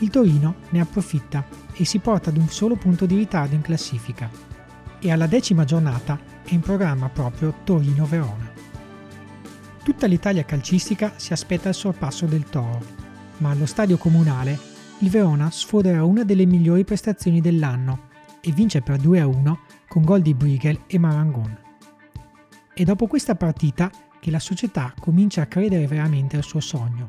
Il 0.00 0.08
Torino 0.10 0.56
ne 0.70 0.80
approfitta 0.80 1.46
e 1.72 1.84
si 1.84 1.98
porta 1.98 2.30
ad 2.30 2.38
un 2.38 2.48
solo 2.48 2.76
punto 2.76 3.06
di 3.06 3.16
ritardo 3.16 3.54
in 3.54 3.60
classifica 3.60 4.30
e 4.98 5.10
alla 5.10 5.26
decima 5.26 5.64
giornata 5.64 6.18
è 6.42 6.52
in 6.54 6.60
programma 6.60 7.08
proprio 7.08 7.54
Torino-Verona. 7.64 8.50
Tutta 9.82 10.06
l'Italia 10.06 10.44
calcistica 10.44 11.12
si 11.16 11.32
aspetta 11.32 11.68
il 11.68 11.74
sorpasso 11.74 12.26
del 12.26 12.44
Toro, 12.44 12.80
ma 13.38 13.50
allo 13.50 13.66
stadio 13.66 13.98
comunale 13.98 14.58
il 14.98 15.10
Verona 15.10 15.50
sfoderà 15.50 16.04
una 16.04 16.24
delle 16.24 16.46
migliori 16.46 16.84
prestazioni 16.84 17.40
dell'anno 17.40 18.08
e 18.40 18.52
vince 18.52 18.80
per 18.80 19.00
2-1 19.00 19.56
con 19.86 20.02
gol 20.02 20.22
di 20.22 20.34
Brigel 20.34 20.80
e 20.86 20.98
Marangon. 20.98 21.58
È 22.72 22.82
dopo 22.84 23.06
questa 23.06 23.34
partita 23.34 23.90
che 24.18 24.30
la 24.30 24.38
società 24.38 24.94
comincia 24.98 25.42
a 25.42 25.46
credere 25.46 25.86
veramente 25.86 26.36
al 26.36 26.44
suo 26.44 26.60
sogno. 26.60 27.06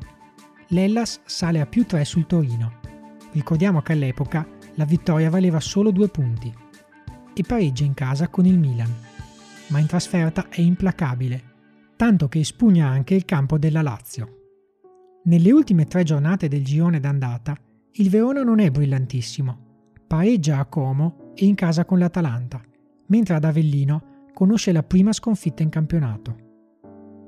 L'Ellas 0.68 1.20
sale 1.24 1.60
a 1.60 1.66
più 1.66 1.86
3 1.86 2.04
sul 2.04 2.26
Torino. 2.26 2.80
Ricordiamo 3.32 3.80
che 3.80 3.92
all'epoca 3.92 4.46
la 4.74 4.84
vittoria 4.84 5.30
valeva 5.30 5.60
solo 5.60 5.90
due 5.90 6.08
punti 6.08 6.52
e 7.34 7.42
pareggia 7.42 7.84
in 7.84 7.94
casa 7.94 8.28
con 8.28 8.46
il 8.46 8.58
Milan, 8.58 8.94
ma 9.68 9.78
in 9.78 9.86
trasferta 9.86 10.48
è 10.48 10.60
implacabile, 10.60 11.42
tanto 11.96 12.28
che 12.28 12.40
espugna 12.40 12.88
anche 12.88 13.14
il 13.14 13.24
campo 13.24 13.58
della 13.58 13.82
Lazio. 13.82 14.38
Nelle 15.24 15.52
ultime 15.52 15.86
tre 15.86 16.02
giornate 16.02 16.48
del 16.48 16.64
girone 16.64 17.00
d'andata, 17.00 17.56
il 17.92 18.10
Verona 18.10 18.42
non 18.42 18.58
è 18.58 18.70
brillantissimo. 18.70 19.70
pareggia 20.06 20.58
a 20.58 20.66
Como 20.66 21.32
e 21.34 21.46
in 21.46 21.54
casa 21.54 21.86
con 21.86 21.98
l'Atalanta, 21.98 22.60
mentre 23.06 23.34
ad 23.34 23.44
Avellino 23.44 24.28
conosce 24.34 24.72
la 24.72 24.82
prima 24.82 25.12
sconfitta 25.12 25.62
in 25.62 25.70
campionato. 25.70 26.36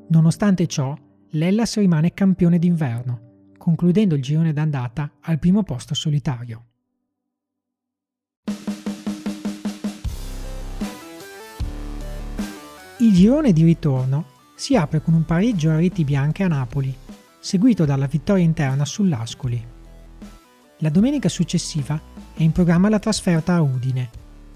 Nonostante 0.08 0.66
ciò, 0.66 0.94
l'Ellas 1.30 1.78
rimane 1.78 2.12
campione 2.12 2.58
d'inverno, 2.58 3.23
concludendo 3.64 4.14
il 4.14 4.20
girone 4.20 4.52
d'andata 4.52 5.10
al 5.22 5.38
primo 5.38 5.62
posto 5.62 5.94
solitario. 5.94 6.64
Il 12.98 13.14
girone 13.14 13.54
di 13.54 13.64
ritorno 13.64 14.26
si 14.54 14.76
apre 14.76 15.00
con 15.00 15.14
un 15.14 15.24
pareggio 15.24 15.70
a 15.70 15.76
reti 15.76 16.04
bianche 16.04 16.42
a 16.42 16.48
Napoli, 16.48 16.94
seguito 17.40 17.86
dalla 17.86 18.04
vittoria 18.04 18.44
interna 18.44 18.84
sull'Ascoli. 18.84 19.66
La 20.80 20.90
domenica 20.90 21.30
successiva 21.30 21.98
è 22.34 22.42
in 22.42 22.52
programma 22.52 22.90
la 22.90 22.98
trasferta 22.98 23.54
a 23.54 23.62
Udine, 23.62 24.10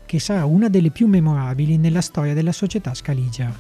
che 0.05 0.19
sarà 0.19 0.45
una 0.45 0.69
delle 0.69 0.91
più 0.91 1.07
memorabili 1.07 1.79
nella 1.79 2.03
storia 2.03 2.35
della 2.35 2.53
società 2.53 2.93
scaligera. 2.93 3.57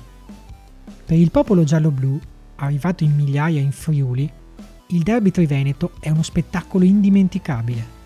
Per 1.07 1.17
il 1.17 1.31
popolo 1.31 1.65
giallo-blu, 1.65 2.21
arrivato 2.57 3.03
in 3.03 3.15
migliaia 3.15 3.63
in 3.63 3.73
Friuli, 3.73 4.31
il 4.91 5.03
derby 5.03 5.31
triveneto 5.31 5.93
è 6.01 6.09
uno 6.09 6.23
spettacolo 6.23 6.85
indimenticabile. 6.85 7.97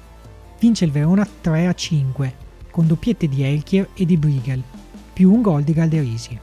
Vince 0.58 0.84
il 0.84 0.90
Verona 0.90 1.24
3-5, 1.42 2.32
con 2.72 2.88
doppiette 2.88 3.28
di 3.28 3.44
Elchier 3.44 3.90
e 3.94 4.04
di 4.04 4.16
Briegel, 4.16 4.60
più 5.12 5.32
un 5.32 5.42
gol 5.42 5.62
di 5.62 5.74
Galderisi. 5.74 6.38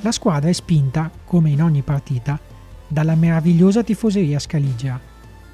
La 0.00 0.12
squadra 0.12 0.48
è 0.48 0.52
spinta, 0.52 1.10
come 1.24 1.50
in 1.50 1.62
ogni 1.62 1.82
partita, 1.82 2.40
dalla 2.86 3.14
meravigliosa 3.16 3.82
tifoseria 3.82 4.38
scaligia, 4.38 4.98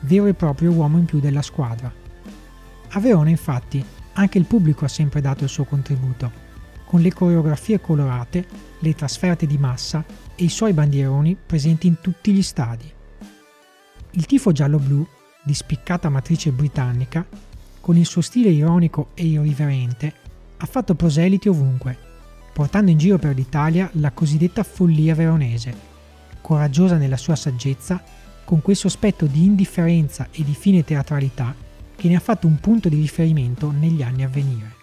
vero 0.00 0.26
e 0.26 0.34
proprio 0.34 0.70
uomo 0.70 0.98
in 0.98 1.06
più 1.06 1.18
della 1.18 1.42
squadra. 1.42 1.92
A 2.90 3.00
Verona, 3.00 3.30
infatti, 3.30 3.84
anche 4.12 4.38
il 4.38 4.44
pubblico 4.44 4.84
ha 4.84 4.88
sempre 4.88 5.20
dato 5.20 5.42
il 5.42 5.50
suo 5.50 5.64
contributo, 5.64 6.30
con 6.84 7.00
le 7.00 7.12
coreografie 7.12 7.80
colorate, 7.80 8.46
le 8.78 8.94
trasferte 8.94 9.46
di 9.46 9.58
massa 9.58 10.04
e 10.36 10.44
i 10.44 10.48
suoi 10.48 10.72
bandieroni 10.72 11.36
presenti 11.44 11.88
in 11.88 12.00
tutti 12.00 12.32
gli 12.32 12.42
stadi. 12.42 12.93
Il 14.16 14.26
tifo 14.26 14.52
giallo-blu, 14.52 15.06
di 15.42 15.54
spiccata 15.54 16.08
matrice 16.08 16.52
britannica, 16.52 17.26
con 17.80 17.96
il 17.96 18.06
suo 18.06 18.20
stile 18.20 18.50
ironico 18.50 19.10
e 19.14 19.26
irriverente, 19.26 20.14
ha 20.56 20.66
fatto 20.66 20.94
proseliti 20.94 21.48
ovunque 21.48 22.12
portando 22.54 22.92
in 22.92 22.98
giro 22.98 23.18
per 23.18 23.34
l'Italia 23.34 23.90
la 23.94 24.12
cosiddetta 24.12 24.62
follia 24.62 25.16
veronese, 25.16 25.74
coraggiosa 26.40 26.96
nella 26.96 27.16
sua 27.16 27.34
saggezza, 27.34 28.00
con 28.44 28.62
quel 28.62 28.76
sospetto 28.76 29.26
di 29.26 29.44
indifferenza 29.44 30.28
e 30.30 30.44
di 30.44 30.54
fine 30.54 30.84
teatralità 30.84 31.52
che 31.96 32.08
ne 32.08 32.14
ha 32.14 32.20
fatto 32.20 32.46
un 32.46 32.60
punto 32.60 32.88
di 32.88 33.00
riferimento 33.00 33.72
negli 33.72 34.02
anni 34.02 34.22
a 34.22 34.28
venire. 34.28 34.74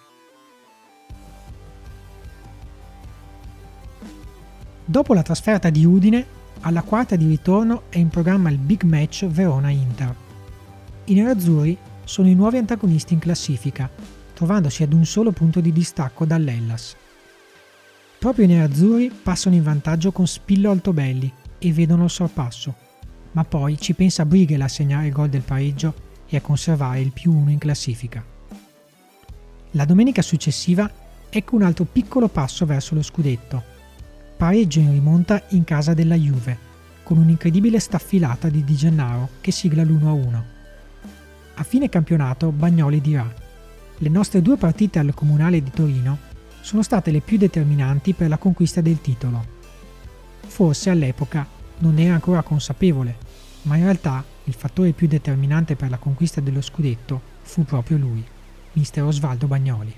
Dopo 4.83 5.13
la 5.13 5.21
trasferta 5.23 5.69
di 5.69 5.85
Udine, 5.85 6.25
alla 6.61 6.81
quarta 6.81 7.15
di 7.15 7.27
ritorno 7.27 7.83
è 7.89 7.97
in 7.97 8.09
programma 8.09 8.49
il 8.49 8.57
big 8.57 8.83
match 8.83 9.25
Verona-Inter. 9.25 10.15
I 11.05 11.13
nerazzurri 11.13 11.77
sono 12.03 12.27
i 12.27 12.35
nuovi 12.35 12.57
antagonisti 12.57 13.13
in 13.13 13.19
classifica, 13.19 13.89
trovandosi 14.33 14.83
ad 14.83 14.93
un 14.93 15.05
solo 15.05 15.31
punto 15.31 15.59
di 15.59 15.71
distacco 15.71 16.25
dall'Ellas. 16.25 16.95
Proprio 18.19 18.45
i 18.45 18.47
nerazzurri 18.47 19.11
passano 19.11 19.55
in 19.55 19.63
vantaggio 19.63 20.11
con 20.11 20.27
Spillo 20.27 20.69
Altobelli 20.69 21.31
e 21.57 21.73
vedono 21.73 22.03
il 22.03 22.09
sorpasso, 22.09 22.75
ma 23.31 23.43
poi 23.43 23.79
ci 23.79 23.93
pensa 23.93 24.25
Brighel 24.25 24.61
a 24.61 24.67
segnare 24.67 25.07
il 25.07 25.13
gol 25.13 25.29
del 25.29 25.41
pareggio 25.41 25.93
e 26.27 26.37
a 26.37 26.41
conservare 26.41 27.01
il 27.01 27.11
più 27.11 27.33
1 27.33 27.49
in 27.49 27.57
classifica. 27.57 28.23
La 29.71 29.85
domenica 29.85 30.21
successiva 30.21 30.89
ecco 31.29 31.55
un 31.55 31.63
altro 31.63 31.85
piccolo 31.85 32.27
passo 32.27 32.65
verso 32.65 32.93
lo 32.93 33.01
scudetto. 33.01 33.70
Pareggio 34.41 34.79
in 34.79 34.89
rimonta 34.89 35.43
in 35.49 35.63
casa 35.63 35.93
della 35.93 36.15
Juve, 36.15 36.57
con 37.03 37.19
un'incredibile 37.19 37.79
staffilata 37.79 38.49
di 38.49 38.63
Di 38.63 38.73
Gennaro 38.73 39.29
che 39.39 39.51
sigla 39.51 39.83
l'1-1. 39.83 40.41
A 41.53 41.63
fine 41.63 41.89
campionato 41.89 42.51
Bagnoli 42.51 43.01
dirà: 43.01 43.31
Le 43.99 44.09
nostre 44.09 44.41
due 44.41 44.57
partite 44.57 44.97
al 44.97 45.13
Comunale 45.13 45.61
di 45.61 45.69
Torino 45.69 46.17
sono 46.59 46.81
state 46.81 47.11
le 47.11 47.19
più 47.19 47.37
determinanti 47.37 48.13
per 48.13 48.29
la 48.29 48.39
conquista 48.39 48.81
del 48.81 48.99
titolo. 48.99 49.45
Forse 50.47 50.89
all'epoca 50.89 51.45
non 51.77 51.99
era 51.99 52.15
ancora 52.15 52.41
consapevole, 52.41 53.17
ma 53.61 53.75
in 53.75 53.83
realtà 53.83 54.25
il 54.45 54.53
fattore 54.55 54.93
più 54.93 55.07
determinante 55.07 55.75
per 55.75 55.91
la 55.91 55.97
conquista 55.97 56.41
dello 56.41 56.61
scudetto 56.61 57.21
fu 57.43 57.63
proprio 57.63 57.99
lui, 57.99 58.25
mister 58.73 59.03
Osvaldo 59.03 59.45
Bagnoli. 59.45 59.95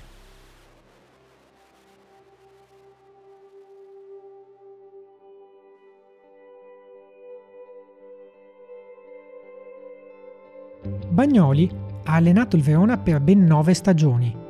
Bagnoli 11.14 11.70
ha 12.06 12.14
allenato 12.14 12.56
il 12.56 12.62
Verona 12.62 12.98
per 12.98 13.20
ben 13.20 13.44
nove 13.44 13.72
stagioni 13.72 14.42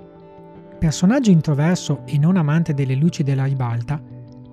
Personaggio 0.78 1.30
introverso 1.30 2.02
e 2.06 2.18
non 2.18 2.36
amante 2.36 2.74
delle 2.74 2.94
luci 2.94 3.22
della 3.22 3.44
ribalta, 3.44 4.02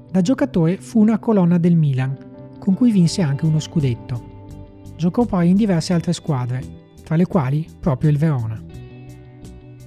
da 0.10 0.22
giocatore 0.22 0.78
fu 0.78 1.00
una 1.00 1.20
colonna 1.20 1.58
del 1.58 1.76
Milan, 1.76 2.18
con 2.58 2.74
cui 2.74 2.92
vinse 2.92 3.22
anche 3.22 3.46
uno 3.46 3.60
scudetto. 3.60 4.48
Giocò 4.96 5.26
poi 5.26 5.50
in 5.50 5.56
diverse 5.56 5.92
altre 5.92 6.14
squadre, 6.14 6.62
tra 7.04 7.16
le 7.18 7.26
quali 7.26 7.68
proprio 7.80 8.10
il 8.10 8.18
Verona. 8.18 8.62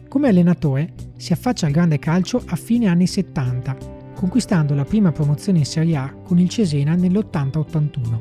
Come 0.08 0.28
allenatore 0.28 0.92
si 1.16 1.32
affaccia 1.32 1.64
al 1.66 1.72
grande 1.72 1.98
calcio 1.98 2.42
a 2.44 2.56
fine 2.56 2.88
anni 2.88 3.06
70, 3.06 3.76
conquistando 4.14 4.74
la 4.74 4.84
prima 4.84 5.12
promozione 5.12 5.58
in 5.58 5.66
Serie 5.66 5.96
A 5.96 6.12
con 6.12 6.38
il 6.38 6.50
Cesena 6.50 6.94
nell'80-81. 6.94 8.20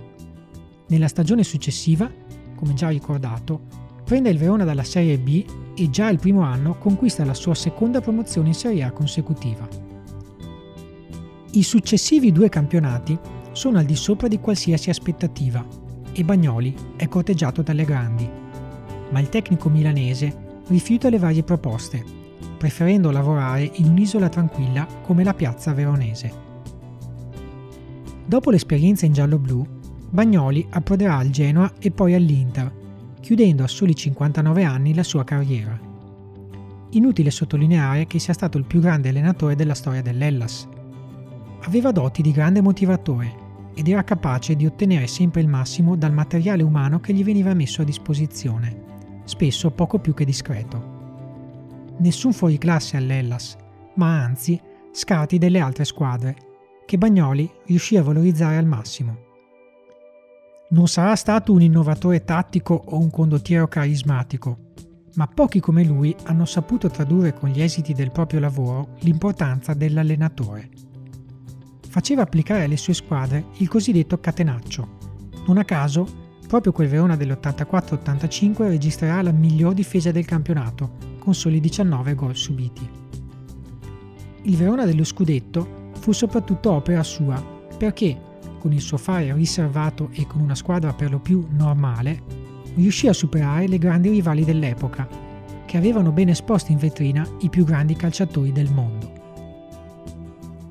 Nella 0.87 1.07
stagione 1.09 1.43
successiva, 1.43 2.09
come 2.55 2.73
già 2.73 2.87
ricordato, 2.87 3.82
prende 4.13 4.29
il 4.29 4.37
Verona 4.37 4.63
dalla 4.63 4.83
Serie 4.83 5.17
B 5.17 5.43
e 5.75 5.89
già 5.89 6.07
il 6.07 6.19
primo 6.19 6.41
anno 6.41 6.77
conquista 6.77 7.25
la 7.25 7.33
sua 7.33 7.55
seconda 7.55 7.99
promozione 7.99 8.49
in 8.49 8.53
Serie 8.53 8.83
A 8.83 8.91
consecutiva. 8.91 9.67
I 11.53 11.63
successivi 11.63 12.31
due 12.31 12.47
campionati 12.47 13.17
sono 13.53 13.79
al 13.79 13.85
di 13.85 13.95
sopra 13.95 14.27
di 14.27 14.39
qualsiasi 14.39 14.91
aspettativa 14.91 15.65
e 16.11 16.23
Bagnoli 16.23 16.75
è 16.95 17.07
corteggiato 17.07 17.63
dalle 17.63 17.85
grandi, 17.85 18.29
ma 19.09 19.19
il 19.19 19.29
tecnico 19.29 19.67
milanese 19.67 20.61
rifiuta 20.67 21.09
le 21.09 21.17
varie 21.17 21.41
proposte, 21.41 22.05
preferendo 22.59 23.09
lavorare 23.09 23.67
in 23.77 23.87
un'isola 23.87 24.29
tranquilla 24.29 24.85
come 25.01 25.23
la 25.23 25.33
piazza 25.33 25.73
veronese. 25.73 26.31
Dopo 28.27 28.51
l'esperienza 28.51 29.07
in 29.07 29.13
giallo-blu, 29.13 29.65
Bagnoli 30.11 30.67
approderà 30.69 31.17
al 31.17 31.31
Genoa 31.31 31.73
e 31.79 31.89
poi 31.89 32.13
all'Inter, 32.13 32.81
chiudendo 33.23 33.63
a 33.63 33.69
soli 33.69 33.95
59 33.95 34.65
anni 34.65 34.93
la 34.93 35.01
sua 35.01 35.23
carriera. 35.23 35.79
Inutile 36.89 37.31
sottolineare 37.31 38.05
che 38.05 38.19
sia 38.19 38.33
stato 38.33 38.57
il 38.57 38.65
più 38.65 38.81
grande 38.81 39.07
allenatore 39.07 39.55
della 39.55 39.75
storia 39.75 40.01
dell'Ellas. 40.01 40.67
Aveva 41.61 41.91
doti 41.93 42.21
di 42.21 42.33
grande 42.33 42.59
motivatore 42.59 43.33
ed 43.75 43.87
era 43.87 44.03
capace 44.03 44.57
di 44.57 44.65
ottenere 44.65 45.07
sempre 45.07 45.39
il 45.39 45.47
massimo 45.47 45.95
dal 45.95 46.11
materiale 46.11 46.63
umano 46.63 46.99
che 46.99 47.13
gli 47.13 47.23
veniva 47.23 47.53
messo 47.53 47.81
a 47.81 47.85
disposizione, 47.85 49.21
spesso 49.23 49.71
poco 49.71 49.99
più 49.99 50.13
che 50.13 50.25
discreto. 50.25 51.95
Nessun 51.99 52.33
fuoriclasse 52.33 52.97
all'Ellas, 52.97 53.55
ma 53.95 54.21
anzi 54.21 54.59
scarti 54.91 55.37
delle 55.37 55.59
altre 55.59 55.85
squadre, 55.85 56.35
che 56.85 56.97
Bagnoli 56.97 57.49
riuscì 57.67 57.95
a 57.95 58.03
valorizzare 58.03 58.57
al 58.57 58.65
massimo. 58.65 59.22
Non 60.73 60.87
sarà 60.87 61.15
stato 61.15 61.53
un 61.53 61.61
innovatore 61.61 62.23
tattico 62.23 62.73
o 62.73 62.97
un 62.97 63.11
condottiero 63.11 63.67
carismatico, 63.67 64.71
ma 65.13 65.27
pochi 65.27 65.59
come 65.59 65.83
lui 65.83 66.15
hanno 66.23 66.45
saputo 66.45 66.89
tradurre 66.89 67.35
con 67.35 67.49
gli 67.49 67.61
esiti 67.61 67.93
del 67.93 68.09
proprio 68.09 68.39
lavoro 68.39 68.95
l'importanza 69.01 69.75
dell'allenatore. 69.75 70.69
Faceva 71.87 72.23
applicare 72.23 72.63
alle 72.63 72.77
sue 72.77 72.95
squadre 72.95 73.45
il 73.57 73.67
cosiddetto 73.67 74.19
catenaccio. 74.19 74.87
Non 75.45 75.59
a 75.59 75.63
caso, 75.63 76.07
proprio 76.47 76.71
quel 76.71 76.87
Verona 76.87 77.15
dell'84-85 77.15 78.67
registrerà 78.67 79.21
la 79.21 79.31
miglior 79.31 79.75
difesa 79.75 80.11
del 80.11 80.25
campionato, 80.25 80.97
con 81.19 81.35
soli 81.35 81.59
19 81.59 82.15
gol 82.15 82.35
subiti. 82.35 82.89
Il 84.41 84.57
Verona 84.57 84.85
dello 84.85 85.03
scudetto 85.03 85.91
fu 85.99 86.13
soprattutto 86.13 86.71
opera 86.71 87.03
sua, 87.03 87.39
perché 87.77 88.31
con 88.63 88.71
il 88.71 88.79
suo 88.79 88.95
fare 88.95 89.33
riservato 89.33 90.07
e 90.13 90.25
con 90.25 90.39
una 90.39 90.55
squadra 90.55 90.93
per 90.93 91.11
lo 91.11 91.19
più 91.19 91.45
normale, 91.49 92.23
riuscì 92.75 93.09
a 93.09 93.13
superare 93.13 93.67
le 93.67 93.77
grandi 93.77 94.07
rivali 94.07 94.45
dell'epoca, 94.45 95.05
che 95.65 95.75
avevano 95.75 96.13
ben 96.13 96.29
esposti 96.29 96.71
in 96.71 96.77
vetrina 96.77 97.27
i 97.41 97.49
più 97.49 97.65
grandi 97.65 97.93
calciatori 97.97 98.53
del 98.53 98.71
mondo. 98.71 99.11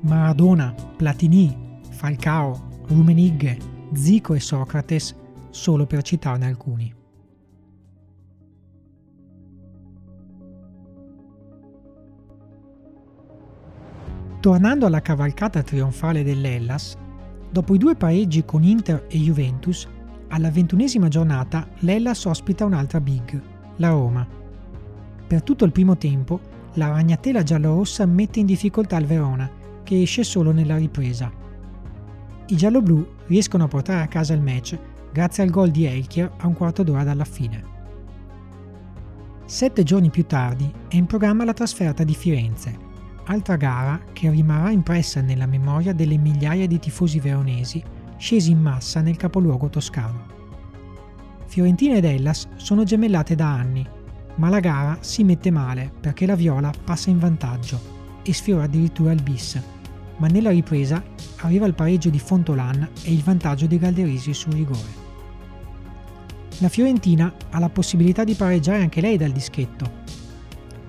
Maradona, 0.01 0.73
Platini, 0.73 1.55
Falcao, 1.91 2.81
Rumenigge, 2.87 3.59
Zico 3.93 4.33
e 4.33 4.39
Socrates, 4.39 5.15
solo 5.51 5.85
per 5.85 6.01
citarne 6.01 6.47
alcuni. 6.47 6.91
Tornando 14.39 14.87
alla 14.87 15.01
cavalcata 15.01 15.61
trionfale 15.61 16.23
dell'Ellas, 16.23 16.97
dopo 17.53 17.75
i 17.75 17.77
due 17.77 17.95
pareggi 17.95 18.43
con 18.45 18.63
Inter 18.63 19.05
e 19.07 19.19
Juventus, 19.19 19.87
alla 20.29 20.49
ventunesima 20.49 21.07
giornata 21.07 21.67
l'Ellas 21.81 22.25
ospita 22.25 22.65
un'altra 22.65 22.99
big, 22.99 23.39
la 23.75 23.89
Roma. 23.89 24.27
Per 25.27 25.43
tutto 25.43 25.63
il 25.63 25.71
primo 25.71 25.95
tempo, 25.95 26.39
la 26.73 26.87
ragnatela 26.87 27.43
giallorossa 27.43 28.07
mette 28.07 28.39
in 28.39 28.47
difficoltà 28.47 28.97
il 28.97 29.05
Verona, 29.05 29.47
che 29.83 30.01
esce 30.01 30.23
solo 30.23 30.51
nella 30.51 30.77
ripresa. 30.77 31.31
I 32.47 32.55
gialloblu 32.55 33.07
riescono 33.27 33.65
a 33.65 33.67
portare 33.67 34.01
a 34.01 34.07
casa 34.07 34.33
il 34.33 34.41
match 34.41 34.75
grazie 35.11 35.43
al 35.43 35.51
gol 35.51 35.69
di 35.69 35.85
Elkier 35.85 36.31
a 36.37 36.47
un 36.47 36.55
quarto 36.55 36.81
d'ora 36.81 37.03
dalla 37.03 37.23
fine. 37.23 37.63
Sette 39.45 39.83
giorni 39.83 40.09
più 40.09 40.25
tardi 40.25 40.73
è 40.87 40.95
in 40.95 41.05
programma 41.05 41.45
la 41.45 41.53
trasferta 41.53 42.03
di 42.03 42.15
Firenze, 42.15 42.91
altra 43.25 43.55
gara 43.55 43.99
che 44.11 44.29
rimarrà 44.29 44.71
impressa 44.71 45.21
nella 45.21 45.45
memoria 45.45 45.93
delle 45.93 46.17
migliaia 46.17 46.67
di 46.67 46.79
tifosi 46.79 47.19
veronesi 47.19 47.83
scesi 48.17 48.51
in 48.51 48.61
massa 48.61 49.01
nel 49.01 49.17
capoluogo 49.17 49.69
toscano. 49.69 50.31
Fiorentina 51.45 51.97
ed 51.97 52.05
Hellas 52.05 52.47
sono 52.55 52.83
gemellate 52.83 53.35
da 53.35 53.51
anni, 53.51 53.85
ma 54.35 54.49
la 54.49 54.59
gara 54.59 54.97
si 55.01 55.23
mette 55.23 55.51
male 55.51 55.91
perché 55.99 56.25
la 56.25 56.35
Viola 56.35 56.71
passa 56.83 57.09
in 57.09 57.19
vantaggio 57.19 57.79
e 58.23 58.33
sfiora 58.33 58.63
addirittura 58.63 59.11
il 59.11 59.21
bis, 59.21 59.61
ma 60.17 60.27
nella 60.27 60.51
ripresa 60.51 61.03
arriva 61.41 61.65
il 61.65 61.73
pareggio 61.73 62.09
di 62.09 62.19
Fontolan 62.19 62.87
e 63.03 63.11
il 63.11 63.21
vantaggio 63.21 63.65
di 63.65 63.77
Galderisi 63.77 64.33
sul 64.33 64.53
rigore. 64.53 65.01
La 66.59 66.69
Fiorentina 66.69 67.33
ha 67.49 67.59
la 67.59 67.69
possibilità 67.69 68.23
di 68.23 68.35
pareggiare 68.35 68.81
anche 68.81 69.01
lei 69.01 69.17
dal 69.17 69.31
dischetto, 69.31 70.01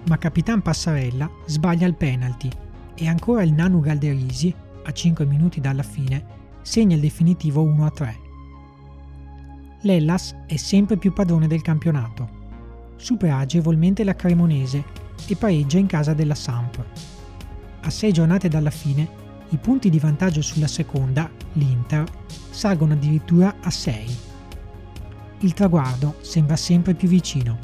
ma 0.07 0.19
Capitan 0.19 0.61
Passarella 0.61 1.31
sbaglia 1.47 1.87
il 1.87 1.95
penalty 1.95 2.49
e 2.95 3.09
ancora 3.09 3.43
il 3.43 3.53
Nanu 3.53 3.81
Galderisi, 3.81 4.55
a 4.85 4.93
5 4.93 5.25
minuti 5.25 5.61
dalla 5.61 5.83
fine, 5.83 6.25
segna 6.63 6.95
il 6.95 7.01
definitivo 7.01 7.65
1-3. 7.65 8.15
L'Ellas 9.83 10.35
è 10.47 10.57
sempre 10.57 10.97
più 10.97 11.13
padrone 11.13 11.47
del 11.47 11.63
campionato. 11.63 12.43
Supera 12.97 13.39
agevolmente 13.39 14.05
la 14.05 14.15
Cremonese 14.15 14.85
e 15.27 15.37
pareggia 15.37 15.79
in 15.79 15.87
casa 15.87 16.15
della 16.15 16.35
Samp. 16.35 16.83
A 17.81 17.91
sei 17.91 18.13
giornate 18.13 18.49
dalla 18.49 18.71
fine, 18.71 19.23
i 19.51 19.57
punti 19.57 19.91
di 19.91 19.99
vantaggio 19.99 20.43
sulla 20.43 20.67
seconda, 20.67 21.31
l'Inter, 21.55 22.05
salgono 22.51 22.95
addirittura 22.95 23.57
a 23.61 23.71
6. 23.71 24.17
Il 25.41 25.53
traguardo 25.53 26.17
sembra 26.21 26.57
sempre 26.57 26.95
più 26.95 27.09
vicino, 27.09 27.59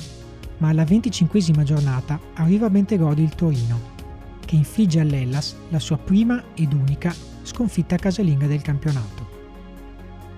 ma 0.61 0.69
alla 0.69 0.85
25 0.85 1.63
giornata 1.65 2.19
arriva 2.35 2.71
Bentegodi 2.71 3.23
il 3.23 3.35
Torino, 3.35 3.99
che 4.45 4.57
infligge 4.57 5.01
all'Ellas 5.01 5.57
la 5.69 5.79
sua 5.79 5.99
prima 5.99 6.43
ed 6.55 6.73
unica 6.73 7.15
sconfitta 7.43 7.97
casalinga 7.97 8.47
del 8.47 8.63
campionato. 8.63 9.29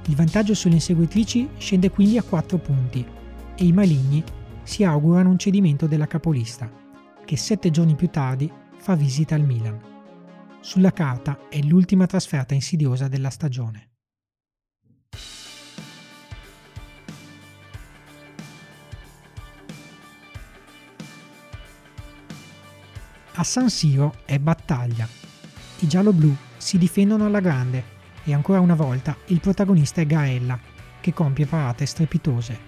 Il 0.06 0.16
vantaggio 0.16 0.54
sulle 0.54 0.74
inseguitrici 0.74 1.48
scende 1.58 1.90
quindi 1.90 2.18
a 2.18 2.22
4 2.22 2.58
punti 2.58 3.06
e 3.54 3.64
i 3.64 3.72
maligni 3.72 4.22
si 4.62 4.84
augurano 4.84 5.30
un 5.30 5.38
cedimento 5.38 5.86
della 5.86 6.06
capolista, 6.06 6.70
che 7.24 7.36
sette 7.36 7.70
giorni 7.70 7.94
più 7.94 8.08
tardi 8.08 8.50
fa 8.78 8.94
visita 8.94 9.34
al 9.34 9.44
Milan. 9.44 9.78
Sulla 10.60 10.92
carta 10.92 11.48
è 11.48 11.60
l'ultima 11.60 12.06
trasferta 12.06 12.54
insidiosa 12.54 13.08
della 13.08 13.30
stagione. 13.30 13.91
A 23.34 23.44
San 23.44 23.70
Siro 23.70 24.16
è 24.26 24.38
battaglia. 24.38 25.08
I 25.78 25.86
giallo-blu 25.86 26.36
si 26.58 26.76
difendono 26.76 27.24
alla 27.24 27.40
grande 27.40 27.82
e 28.24 28.34
ancora 28.34 28.60
una 28.60 28.74
volta 28.74 29.16
il 29.28 29.40
protagonista 29.40 30.02
è 30.02 30.06
Gaella, 30.06 30.58
che 31.00 31.14
compie 31.14 31.46
parate 31.46 31.86
strepitose. 31.86 32.58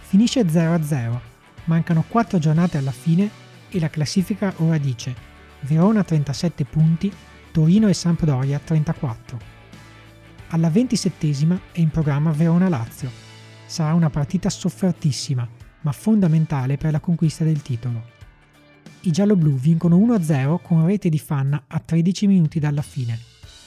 Finisce 0.00 0.42
0-0, 0.42 1.18
mancano 1.64 2.04
4 2.06 2.38
giornate 2.38 2.76
alla 2.76 2.90
fine 2.90 3.30
e 3.70 3.80
la 3.80 3.88
classifica 3.88 4.52
ora 4.58 4.76
dice 4.76 5.14
Verona 5.60 6.04
37 6.04 6.66
punti, 6.66 7.10
Torino 7.50 7.88
e 7.88 7.94
Sampdoria 7.94 8.58
34. 8.58 9.38
Alla 10.48 10.68
27esima 10.68 11.58
è 11.72 11.80
in 11.80 11.88
programma 11.88 12.30
Verona-Lazio. 12.30 13.10
Sarà 13.64 13.94
una 13.94 14.10
partita 14.10 14.50
soffertissima, 14.50 15.48
ma 15.80 15.92
fondamentale 15.92 16.76
per 16.76 16.92
la 16.92 17.00
conquista 17.00 17.42
del 17.42 17.62
titolo 17.62 18.16
i 19.02 19.12
gialloblu 19.12 19.54
vincono 19.54 19.96
1-0 19.96 20.58
con 20.60 20.84
rete 20.84 21.08
di 21.08 21.18
Fanna 21.18 21.64
a 21.68 21.78
13 21.78 22.26
minuti 22.26 22.58
dalla 22.58 22.82
fine. 22.82 23.18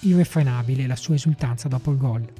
Irrefrenabile 0.01 0.87
la 0.87 0.95
sua 0.95 1.15
esultanza 1.15 1.67
dopo 1.67 1.91
il 1.91 1.97
gol. 1.97 2.33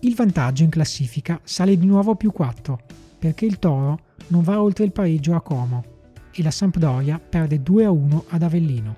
Il 0.00 0.14
vantaggio 0.14 0.62
in 0.62 0.70
classifica 0.70 1.40
sale 1.42 1.76
di 1.76 1.84
nuovo 1.84 2.14
più 2.14 2.32
4 2.32 2.80
perché 3.18 3.44
il 3.44 3.58
Toro 3.58 4.00
non 4.28 4.42
va 4.42 4.62
oltre 4.62 4.84
il 4.84 4.92
pareggio 4.92 5.34
a 5.34 5.42
Como 5.42 5.96
e 6.32 6.42
la 6.42 6.50
Sampdoria 6.50 7.18
perde 7.18 7.62
2-1 7.62 8.22
ad 8.28 8.42
Avellino. 8.42 8.96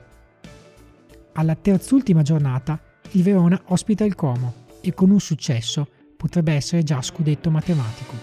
Alla 1.32 1.54
terzultima 1.54 2.22
giornata 2.22 2.80
il 3.12 3.22
Verona 3.22 3.60
ospita 3.66 4.04
il 4.04 4.14
Como 4.14 4.66
e 4.80 4.94
con 4.94 5.10
un 5.10 5.20
successo 5.20 5.88
potrebbe 6.16 6.52
essere 6.52 6.82
già 6.82 7.00
scudetto 7.00 7.50
matematico. 7.50 8.14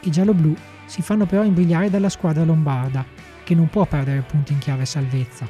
I 0.00 0.10
gialloblu 0.10 0.54
si 0.90 1.02
fanno 1.02 1.24
però 1.24 1.44
imbrigliare 1.44 1.88
dalla 1.88 2.08
squadra 2.08 2.42
lombarda 2.42 3.06
che 3.44 3.54
non 3.54 3.68
può 3.70 3.86
perdere 3.86 4.22
punti 4.22 4.52
in 4.52 4.58
chiave 4.58 4.84
salvezza. 4.84 5.46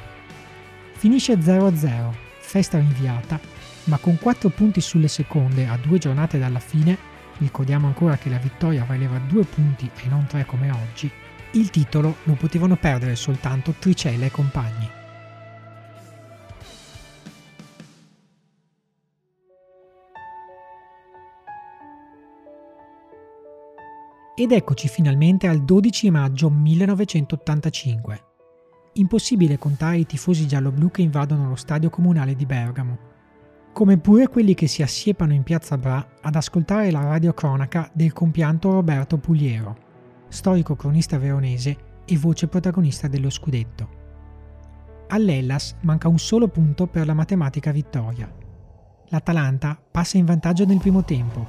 Finisce 0.93 1.33
0-0, 1.33 2.11
festa 2.39 2.77
rinviata, 2.77 3.39
ma 3.85 3.97
con 3.97 4.19
4 4.19 4.49
punti 4.49 4.81
sulle 4.81 5.07
seconde 5.07 5.65
a 5.65 5.79
due 5.81 5.97
giornate 5.97 6.37
dalla 6.37 6.59
fine, 6.59 6.95
ricordiamo 7.39 7.87
ancora 7.87 8.17
che 8.17 8.29
la 8.29 8.37
vittoria 8.37 8.83
valeva 8.83 9.17
2 9.17 9.43
punti 9.45 9.89
e 10.03 10.07
non 10.09 10.27
3 10.27 10.45
come 10.45 10.69
oggi, 10.69 11.09
il 11.53 11.71
titolo 11.71 12.17
lo 12.25 12.33
potevano 12.33 12.75
perdere 12.75 13.15
soltanto 13.15 13.73
Tricella 13.79 14.27
e 14.27 14.31
compagni. 14.31 15.00
Ed 24.41 24.51
eccoci 24.51 24.87
finalmente 24.87 25.45
al 25.45 25.63
12 25.63 26.09
maggio 26.09 26.49
1985. 26.49 28.23
Impossibile 28.93 29.59
contare 29.59 29.99
i 29.99 30.07
tifosi 30.07 30.47
giallo-blu 30.47 30.89
che 30.89 31.03
invadono 31.03 31.47
lo 31.47 31.55
stadio 31.55 31.91
comunale 31.91 32.35
di 32.35 32.47
Bergamo, 32.47 32.97
come 33.71 33.99
pure 33.99 34.29
quelli 34.29 34.55
che 34.55 34.65
si 34.65 34.81
assiepano 34.81 35.33
in 35.33 35.43
piazza 35.43 35.77
Bra 35.77 36.13
ad 36.19 36.33
ascoltare 36.33 36.89
la 36.89 37.03
radiocronaca 37.03 37.91
del 37.93 38.13
compianto 38.13 38.71
Roberto 38.71 39.19
Pugliero, 39.19 39.77
storico 40.27 40.75
cronista 40.75 41.19
veronese 41.19 41.77
e 42.03 42.17
voce 42.17 42.47
protagonista 42.47 43.07
dello 43.07 43.29
scudetto. 43.29 43.89
All'Ellas 45.09 45.75
manca 45.81 46.07
un 46.07 46.17
solo 46.17 46.47
punto 46.47 46.87
per 46.87 47.05
la 47.05 47.13
matematica 47.13 47.71
vittoria. 47.71 48.27
L'Atalanta 49.09 49.79
passa 49.91 50.17
in 50.17 50.25
vantaggio 50.25 50.65
nel 50.65 50.79
primo 50.79 51.03
tempo, 51.03 51.45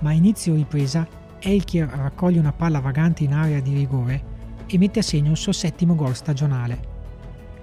ma 0.00 0.10
a 0.10 0.14
inizio 0.14 0.54
ripresa 0.54 1.20
Elkier 1.44 1.88
raccoglie 1.88 2.38
una 2.38 2.52
palla 2.52 2.78
vagante 2.78 3.24
in 3.24 3.32
area 3.32 3.58
di 3.58 3.74
rigore 3.74 4.30
e 4.66 4.78
mette 4.78 5.00
a 5.00 5.02
segno 5.02 5.32
il 5.32 5.36
suo 5.36 5.50
settimo 5.50 5.96
gol 5.96 6.14
stagionale, 6.14 6.80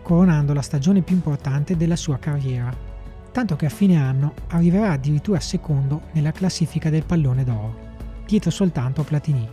coronando 0.02 0.54
la 0.54 0.62
stagione 0.62 1.02
più 1.02 1.16
importante 1.16 1.78
della 1.78 1.96
sua 1.96 2.18
carriera, 2.18 2.76
tanto 3.32 3.56
che 3.56 3.68
a 3.68 3.70
fine 3.70 3.96
anno 3.96 4.34
arriverà 4.50 4.92
addirittura 4.92 5.40
secondo 5.40 6.02
nella 6.12 6.34
classifica 6.34 6.90
del 6.90 7.06
pallone 7.06 7.46
d'oro, 7.46 7.78
dietro 8.28 8.52
soltanto 8.52 9.00
a 9.00 9.06
Platini. 9.06 9.50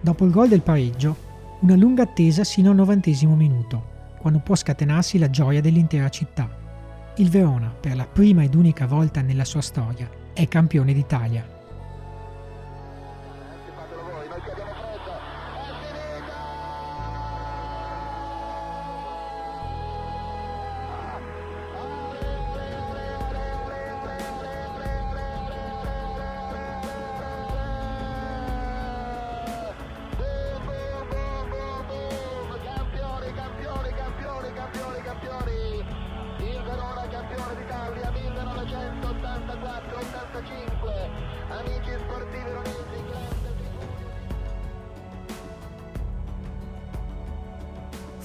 Dopo 0.00 0.24
il 0.24 0.30
gol 0.30 0.48
del 0.48 0.62
pareggio, 0.62 1.30
una 1.60 1.74
lunga 1.74 2.04
attesa 2.04 2.44
sino 2.44 2.70
al 2.70 2.76
novantesimo 2.76 3.34
minuto, 3.34 3.90
quando 4.18 4.38
può 4.38 4.54
scatenarsi 4.54 5.18
la 5.18 5.30
gioia 5.30 5.60
dell'intera 5.60 6.08
città. 6.10 6.48
Il 7.16 7.28
Verona, 7.28 7.68
per 7.68 7.96
la 7.96 8.06
prima 8.06 8.44
ed 8.44 8.54
unica 8.54 8.86
volta 8.86 9.20
nella 9.20 9.44
sua 9.44 9.62
storia, 9.62 10.08
è 10.32 10.46
campione 10.46 10.92
d'Italia. 10.92 11.60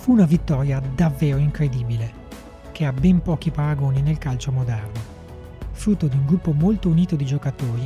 Fu 0.07 0.13
una 0.13 0.23
vittoria 0.23 0.79
davvero 0.79 1.35
incredibile, 1.35 2.13
che 2.71 2.85
ha 2.85 2.93
ben 2.93 3.21
pochi 3.21 3.51
paragoni 3.51 4.01
nel 4.01 4.17
calcio 4.17 4.53
moderno, 4.53 5.01
frutto 5.71 6.07
di 6.07 6.15
un 6.15 6.25
gruppo 6.25 6.53
molto 6.53 6.87
unito 6.87 7.17
di 7.17 7.25
giocatori, 7.25 7.85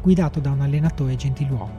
guidato 0.00 0.40
da 0.40 0.50
un 0.50 0.62
allenatore 0.62 1.14
gentiluomo. 1.14 1.78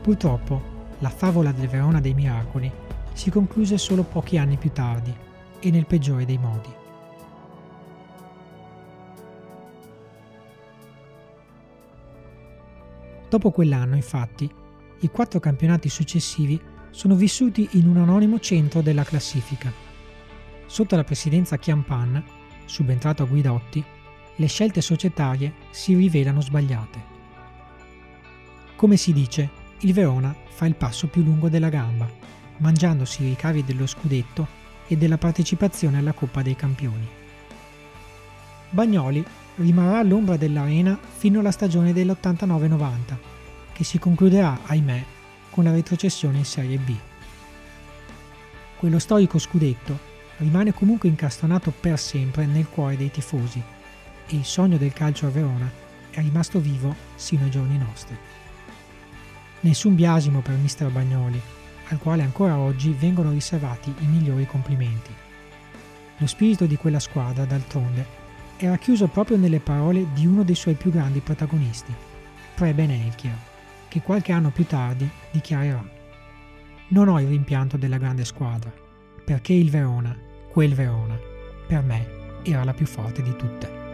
Purtroppo, 0.00 0.62
la 1.00 1.08
favola 1.08 1.50
del 1.50 1.66
Verona 1.66 2.00
dei 2.00 2.14
Miracoli 2.14 2.70
si 3.14 3.30
concluse 3.30 3.78
solo 3.78 4.04
pochi 4.04 4.38
anni 4.38 4.56
più 4.56 4.70
tardi 4.70 5.12
e 5.58 5.70
nel 5.72 5.86
peggiore 5.86 6.24
dei 6.24 6.38
modi. 6.38 6.70
Dopo 13.28 13.50
quell'anno, 13.50 13.96
infatti, 13.96 14.48
i 15.00 15.10
quattro 15.10 15.40
campionati 15.40 15.88
successivi 15.88 16.74
sono 16.90 17.14
vissuti 17.14 17.68
in 17.72 17.88
un 17.88 17.98
anonimo 17.98 18.38
centro 18.38 18.80
della 18.80 19.04
classifica. 19.04 19.72
Sotto 20.66 20.96
la 20.96 21.04
presidenza 21.04 21.58
Chiampan, 21.58 22.22
subentrato 22.64 23.22
a 23.22 23.26
Guidotti, 23.26 23.84
le 24.36 24.46
scelte 24.46 24.80
societarie 24.80 25.52
si 25.70 25.94
rivelano 25.94 26.40
sbagliate. 26.40 27.14
Come 28.76 28.96
si 28.96 29.12
dice, 29.12 29.48
il 29.80 29.92
Verona 29.92 30.34
fa 30.48 30.66
il 30.66 30.74
passo 30.74 31.06
più 31.06 31.22
lungo 31.22 31.48
della 31.48 31.68
gamba, 31.68 32.08
mangiandosi 32.58 33.22
i 33.22 33.28
ricavi 33.28 33.64
dello 33.64 33.86
scudetto 33.86 34.46
e 34.86 34.96
della 34.96 35.18
partecipazione 35.18 35.98
alla 35.98 36.12
Coppa 36.12 36.42
dei 36.42 36.56
Campioni. 36.56 37.08
Bagnoli 38.70 39.24
rimarrà 39.56 39.98
all'ombra 39.98 40.36
dell'arena 40.36 40.98
fino 41.16 41.40
alla 41.40 41.50
stagione 41.50 41.92
dell'89-90, 41.92 42.96
che 43.72 43.84
si 43.84 43.98
concluderà, 43.98 44.60
ahimè, 44.66 45.04
con 45.56 45.64
la 45.64 45.72
retrocessione 45.72 46.36
in 46.36 46.44
Serie 46.44 46.76
B. 46.76 46.94
Quello 48.76 48.98
storico 48.98 49.38
scudetto 49.38 49.98
rimane 50.36 50.74
comunque 50.74 51.08
incastonato 51.08 51.70
per 51.70 51.98
sempre 51.98 52.44
nel 52.44 52.68
cuore 52.68 52.98
dei 52.98 53.10
tifosi 53.10 53.62
e 54.26 54.36
il 54.36 54.44
sogno 54.44 54.76
del 54.76 54.92
calcio 54.92 55.24
a 55.24 55.30
Verona 55.30 55.72
è 56.10 56.20
rimasto 56.20 56.60
vivo 56.60 56.94
sino 57.14 57.44
ai 57.44 57.50
giorni 57.50 57.78
nostri. 57.78 58.14
Nessun 59.60 59.94
biasimo 59.94 60.40
per 60.40 60.56
mister 60.56 60.90
Bagnoli, 60.90 61.40
al 61.88 61.98
quale 62.00 62.22
ancora 62.22 62.58
oggi 62.58 62.90
vengono 62.90 63.30
riservati 63.30 63.94
i 64.00 64.06
migliori 64.06 64.44
complimenti. 64.44 65.10
Lo 66.18 66.26
spirito 66.26 66.66
di 66.66 66.76
quella 66.76 67.00
squadra, 67.00 67.46
d'altronde, 67.46 68.04
era 68.58 68.76
chiuso 68.76 69.06
proprio 69.06 69.38
nelle 69.38 69.60
parole 69.60 70.04
di 70.12 70.26
uno 70.26 70.42
dei 70.42 70.54
suoi 70.54 70.74
più 70.74 70.90
grandi 70.90 71.20
protagonisti, 71.20 71.94
Preben 72.54 72.90
Elkier, 72.90 73.54
che 73.96 74.02
qualche 74.02 74.32
anno 74.32 74.50
più 74.50 74.66
tardi 74.66 75.08
dichiarerà 75.30 75.82
Non 76.88 77.08
ho 77.08 77.18
il 77.18 77.28
rimpianto 77.28 77.78
della 77.78 77.96
grande 77.96 78.26
squadra, 78.26 78.70
perché 79.24 79.54
il 79.54 79.70
Verona, 79.70 80.14
quel 80.50 80.74
Verona, 80.74 81.18
per 81.66 81.82
me 81.82 82.06
era 82.42 82.62
la 82.62 82.74
più 82.74 82.84
forte 82.84 83.22
di 83.22 83.34
tutte. 83.36 83.85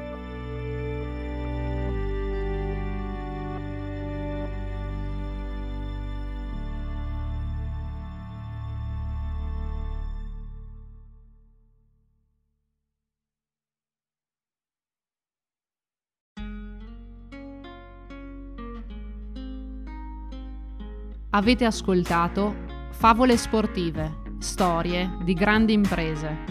Avete 21.35 21.65
ascoltato 21.65 22.55
Favole 22.91 23.39
sportive, 23.39 24.35
storie 24.39 25.17
di 25.25 25.33
grandi 25.33 25.73
imprese. 25.73 26.45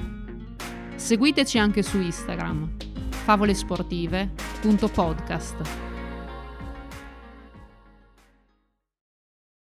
Seguiteci 0.96 1.60
anche 1.60 1.84
su 1.84 2.00
Instagram, 2.00 2.78
favolesportive.podcast. 3.10 5.91